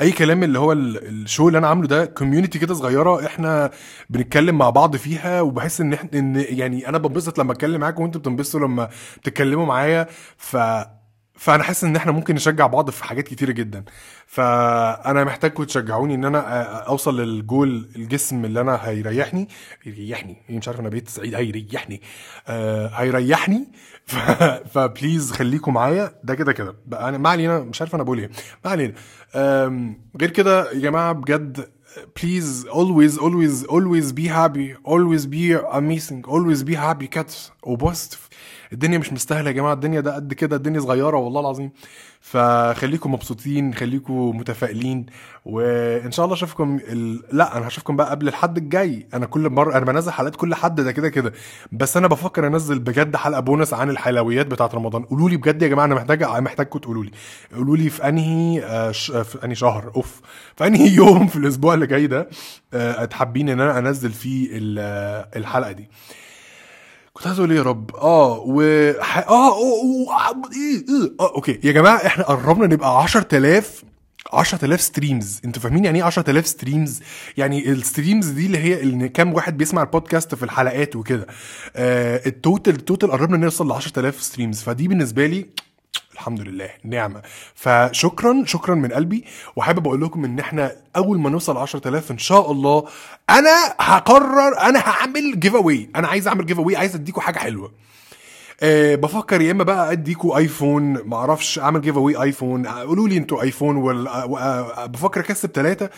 أي 0.00 0.12
كلام 0.12 0.42
اللي 0.42 0.58
هو 0.58 0.72
ال- 0.72 1.08
ال 1.08 1.16
show 1.16 1.48
اللي 1.48 1.58
أنا 1.58 1.68
عامله 1.68 1.86
ده 1.88 2.04
community 2.04 2.58
كده 2.58 2.74
صغيرة 2.74 3.26
إحنا 3.26 3.70
بنتكلم 4.10 4.58
مع 4.58 4.70
بعض 4.70 4.96
فيها 4.96 5.40
وبحس 5.40 5.80
إن 5.80 5.92
إحنا 5.92 6.10
إن 6.14 6.36
يعني 6.48 6.88
أنا 6.88 6.98
بنبسط 6.98 7.38
لما 7.38 7.52
أتكلم 7.52 7.80
معاكم 7.80 8.02
وأنتوا 8.02 8.20
بتنبسطوا 8.20 8.60
لما 8.60 8.88
بتتكلموا 9.18 9.66
معايا. 9.66 10.06
ف 10.36 10.56
فانا 11.40 11.62
حاسس 11.62 11.84
ان 11.84 11.96
إحنا 11.96 12.12
ممكن 12.12 12.34
نشجع 12.34 12.66
بعض 12.66 12.90
في 12.90 13.04
حاجات 13.04 13.28
كتيرة 13.28 13.52
جدا. 13.52 13.84
فانا 14.26 15.24
محتاجكم 15.24 15.64
تشجعوني 15.64 16.14
ان 16.14 16.24
أنا 16.24 16.40
اوصل 16.82 17.20
للجول 17.20 17.88
الجسم 17.96 18.44
اللي 18.44 18.60
أنا 18.60 18.78
هيريحني. 18.82 19.48
يريحني 19.86 20.36
مش 20.50 20.68
عارف 20.68 20.80
أنا 20.80 20.88
بقيت 20.88 21.08
سعيد. 21.08 21.34
هيريحني. 21.34 22.02
آه 22.48 22.88
هيريحني. 22.88 23.68
ف... 24.06 24.16
فبليز 24.74 25.32
خليكم 25.32 25.74
معايا. 25.74 26.14
ده 26.24 26.34
كده 26.34 26.52
كده. 26.52 26.76
أنا 26.92 27.18
ما 27.18 27.28
علينا. 27.28 27.60
مش 27.60 27.80
عارف 27.80 27.94
أنا 27.94 28.02
بقول 28.02 28.18
إيه. 28.18 28.30
ما 28.64 28.70
علينا. 28.70 28.94
غير 30.20 30.30
كده 30.30 30.72
يا 30.72 30.78
جماعة 30.78 31.12
بجد 31.12 31.68
please 32.20 32.66
always 32.68 33.18
always 33.18 33.66
always 33.66 34.12
be 34.12 34.26
happy. 34.28 34.68
always 34.86 35.26
be 35.26 35.54
amazing. 35.80 36.22
always 36.26 36.62
be 36.62 36.74
happy 36.74 37.08
cats. 37.18 37.50
و 37.62 37.69
positive 37.69 38.28
الدنيا 38.72 38.98
مش 38.98 39.12
مستاهلة 39.12 39.46
يا 39.50 39.54
جماعة 39.54 39.72
الدنيا 39.72 40.00
ده 40.00 40.14
قد 40.14 40.32
كده 40.34 40.56
الدنيا 40.56 40.80
صغيرة 40.80 41.16
والله 41.16 41.40
العظيم. 41.40 41.70
فخليكم 42.20 43.12
مبسوطين 43.12 43.74
خليكم 43.74 44.36
متفائلين 44.36 45.06
وإن 45.44 46.10
شاء 46.12 46.24
الله 46.24 46.36
أشوفكم 46.36 46.80
ال... 46.88 47.22
لا 47.32 47.56
أنا 47.56 47.68
هشوفكم 47.68 47.96
بقى 47.96 48.10
قبل 48.10 48.28
الحد 48.28 48.56
الجاي. 48.56 49.06
أنا 49.14 49.26
كل 49.26 49.50
مرة 49.50 49.76
أنا 49.76 49.84
بنزل 49.84 50.12
حلقات 50.12 50.36
كل 50.36 50.54
حد 50.54 50.80
ده 50.80 50.92
كده 50.92 51.08
كده. 51.08 51.32
بس 51.72 51.96
أنا 51.96 52.06
بفكر 52.08 52.46
أنزل 52.46 52.78
بجد 52.78 53.16
حلقة 53.16 53.40
بونس 53.40 53.74
عن 53.74 53.90
الحلويات 53.90 54.46
بتاعة 54.46 54.70
رمضان. 54.74 55.02
قولوا 55.02 55.30
لي 55.30 55.36
بجد 55.36 55.62
يا 55.62 55.68
جماعة 55.68 55.84
أنا 55.86 55.94
محتاج 55.94 56.24
محتاجكم 56.24 56.78
تقولوا 56.78 57.04
لي. 57.04 57.10
قولوا 57.56 57.76
لي 57.76 57.90
في 57.90 58.08
أنهي 58.08 58.64
آه، 58.64 58.90
ش... 58.92 59.10
في 59.10 59.44
أنهي 59.44 59.54
شهر 59.54 59.92
of 59.96 60.20
في 60.56 60.66
أنهي 60.66 60.88
يوم 61.00 61.26
في 61.26 61.36
الأسبوع 61.36 61.74
اللي 61.74 61.86
جاي 61.86 62.06
ده 62.06 62.28
آه، 62.74 63.04
تحبين 63.04 63.48
إن 63.48 63.60
أنا 63.60 63.78
أنزل 63.78 64.10
فيه 64.12 64.60
آه، 64.78 65.28
الحلقة 65.36 65.72
دي. 65.72 65.88
كنت 67.20 67.26
عايز 67.26 67.38
أقول 67.38 67.50
إيه 67.50 67.58
يا 67.58 67.62
رب؟ 67.62 67.96
آه 67.96 68.38
و. 68.46 68.60
آه 68.62 69.58
إيه 70.52 70.84
إيه 70.88 71.12
آه 71.20 71.34
okay. 71.34 71.60
يا 71.64 71.72
جماعة 71.72 72.06
إحنا 72.06 72.24
قربنا 72.24 72.66
نبقى 72.66 73.02
10000 73.02 73.84
10000 74.32 74.80
streams 74.80 75.40
أنتوا 75.44 75.62
فاهمين 75.62 75.84
يعني 75.84 75.98
إيه 75.98 76.04
10000 76.04 76.46
streams 76.46 77.00
يعني 77.36 77.70
ال 77.70 77.77
streams 77.77 78.26
دي 78.28 78.46
اللي 78.46 78.58
هي 78.58 78.80
اللي 78.80 79.08
كام 79.08 79.34
واحد 79.34 79.56
بيسمع 79.56 79.82
البودكاست 79.82 80.34
في 80.34 80.42
الحلقات 80.42 80.96
وكده. 80.96 81.26
آه 81.76 82.20
ال 82.26 82.34
total 82.34 82.74
ال 82.74 82.80
total 82.80 83.10
قربنا 83.10 83.36
نوصل 83.36 83.68
ل 83.68 83.72
10000 83.72 84.22
streams 84.22 84.62
فدي 84.62 84.88
بالنسبة 84.88 85.26
لي 85.26 85.46
الحمد 86.14 86.40
لله 86.40 86.70
نعمة. 86.84 87.22
فشكرا 87.54 88.42
شكرا 88.46 88.74
من 88.74 88.92
قلبي 88.92 89.24
وحابب 89.56 89.86
أقول 89.86 90.02
لكم 90.02 90.24
إن 90.24 90.38
إحنا 90.38 90.72
أول 90.96 91.18
ما 91.20 91.30
نوصل 91.30 91.56
10000 91.56 92.10
إن 92.10 92.18
شاء 92.18 92.52
الله 92.52 92.84
أنا 93.30 93.74
هقرر 93.80 94.60
أنا 94.60 94.78
هعمل 94.80 95.40
giveaway 95.40 95.90
أنا 95.96 96.08
عايز 96.08 96.28
أعمل 96.28 96.46
giveaway 96.46 96.76
عايز 96.76 96.94
اديكم 96.94 97.20
حاجة 97.20 97.38
حلوة. 97.38 97.72
أه 98.62 98.94
بفكر 98.94 99.40
يا 99.40 99.50
إما 99.52 99.64
بقى 99.64 99.92
أديكوا 99.92 100.36
آيفون 100.36 100.82
ما 100.92 101.16
أعرفش 101.16 101.58
أعمل 101.58 101.80
giveaway 101.80 102.22
آيفون. 102.22 102.66
قولوا 102.66 103.08
لي 103.08 103.16
أنتوا 103.16 103.42
آيفون 103.42 103.76
ولا 103.76 104.24
ولا- 104.24 104.86
بفكر 104.86 105.20
أكسب 105.20 105.50
ثلاثة 105.50 105.90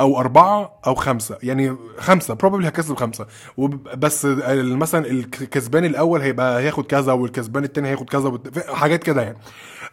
أو 0.00 0.20
أربعة 0.20 0.78
أو 0.86 0.94
خمسة. 0.94 1.38
يعني 1.42 1.76
خمسة 1.98 2.34
probably 2.34 2.68
هكسب 2.68 2.94
خمسة. 2.94 3.26
وب- 3.56 3.88
بس 4.00 4.24
مثلا 4.54 5.06
الكسبان 5.06 5.84
الأول 5.84 6.20
هيبقى 6.20 6.60
هياخد 6.60 6.86
كذا 6.86 7.12
والكسبان 7.12 7.64
التاني 7.64 7.88
هياخد 7.88 8.10
كذا 8.10 8.38
حاجات 8.74 9.02
كده 9.04 9.22
يعني. 9.22 9.38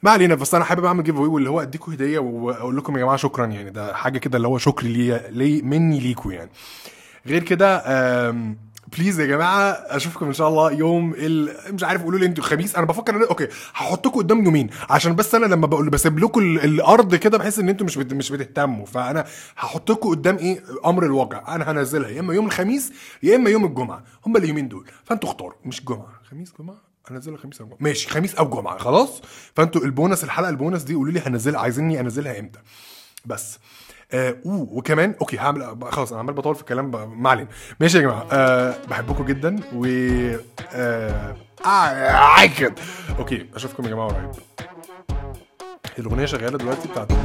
ما 0.03 0.11
علينا 0.11 0.35
بس 0.35 0.55
أنا 0.55 0.63
حابب 0.63 0.85
أعمل 0.85 1.03
giveaway 1.03 1.27
واللي 1.29 1.49
هو 1.49 1.61
أديكوا 1.61 1.93
هدية 1.93 2.19
وأقول 2.19 2.77
لكم 2.77 2.93
يا 2.95 3.01
جماعة 3.01 3.17
شكرا 3.17 3.45
يعني. 3.45 3.69
ده 3.69 3.93
حاجة 3.93 4.17
كده 4.17 4.37
اللي 4.37 4.47
هو 4.47 4.57
شكر 4.57 4.87
لي, 4.87 5.21
لي 5.29 5.61
مني 5.61 5.99
ليكوا 5.99 6.33
يعني. 6.33 6.49
غير 7.27 7.43
كده 7.43 7.83
please 8.87 9.19
يا 9.19 9.25
جماعة 9.25 9.69
أشوفكم 9.71 10.25
إن 10.25 10.33
شاء 10.33 10.47
الله 10.49 10.71
يوم 10.71 11.13
ال... 11.17 11.55
مش 11.73 11.83
عارف 11.83 12.03
قولوا 12.03 12.19
لي 12.19 12.25
أنتوا 12.25 12.43
الخميس 12.43 12.75
أنا 12.75 12.85
بفكر 12.85 13.15
إن 13.15 13.23
okay 13.23 13.47
هحطكم 13.73 14.19
قدام 14.19 14.45
يومين 14.45 14.69
عشان 14.89 15.15
بس 15.15 15.35
أنا 15.35 15.45
لما 15.45 15.67
بقول 15.67 15.89
بسيب 15.89 16.19
لكم 16.19 16.41
ال- 16.41 16.63
الأرض 16.63 17.15
كده 17.15 17.37
بحس 17.37 17.59
إن 17.59 17.69
أنتوا 17.69 17.85
مش 17.85 17.97
بت... 17.97 18.13
مش 18.13 18.31
بتهتموا. 18.31 18.85
فأنا 18.85 19.25
هحطكم 19.57 20.09
قدام 20.09 20.37
إيه؟ 20.37 20.63
أمر 20.85 21.05
الواقع. 21.05 21.55
أنا 21.55 21.71
هنزلها. 21.71 22.09
يا 22.09 22.19
إما 22.19 22.33
يوم 22.33 22.45
الخميس 22.45 22.93
يا 23.23 23.35
إما 23.35 23.49
يوم 23.49 23.65
الجمعة. 23.65 24.03
هم 24.25 24.37
اليومين 24.37 24.67
دول. 24.67 24.85
فأنتوا 25.03 25.29
اختاروا. 25.29 25.53
مش 25.65 25.85
جمعة. 25.85 26.07
خميس 26.31 26.53
جمعة؟ 26.59 26.77
هنزلها 27.07 27.37
خميس 27.37 27.61
أو 27.61 27.67
جمعة. 27.67 27.77
ماشي 27.79 28.09
خميس 28.09 28.35
أو 28.35 28.49
جمعة. 28.49 28.77
خلاص؟ 28.77 29.21
فأنتوا 29.55 29.81
البونس 29.81 30.23
الحلقة 30.23 30.49
البونس 30.49 30.81
دي 30.83 30.95
قولوا 30.95 31.13
لي 31.13 31.19
هنزلها 31.19 31.59
عايزيني 31.59 31.99
أنزلها 31.99 32.39
إمتى؟ 32.39 32.59
بس. 33.25 33.59
آه 34.11 34.35
وكمان 34.45 35.15
okay 35.21 35.37
هعمل 35.39 35.77
خلاص 35.91 36.11
أنا 36.11 36.19
عمال 36.19 36.33
بطول 36.33 36.55
في 36.55 36.61
الكلام 36.61 36.91
ما 37.21 37.29
علينا 37.29 37.47
ماشي 37.79 37.97
يا 37.97 38.01
جماعة. 38.03 38.27
آه 38.31 38.75
بحبكم 38.89 39.25
جدا 39.25 39.59
و 39.73 39.85
آه 40.73 41.35
آه 41.65 42.49
okay 43.19 43.45
أشوفكم 43.55 43.83
يا 43.85 43.89
جماعة 43.89 44.07
قريب. 44.09 44.31
الأغنية 45.99 46.25
شغالة 46.25 46.57
دلوقتي 46.57 46.87
بتاعت 46.87 47.11
ال- 47.11 47.15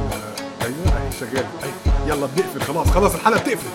أيوه 0.61 0.97
اهي 0.97 1.11
شغالة. 1.19 1.49
أيوه. 1.63 2.07
يلا 2.07 2.25
بنقفل 2.25 2.61
خلاص 2.61 2.87
خلاص 2.87 3.15
الحلقة 3.15 3.39
بتقفل. 3.41 3.69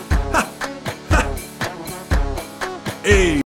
إيه. 3.04 3.40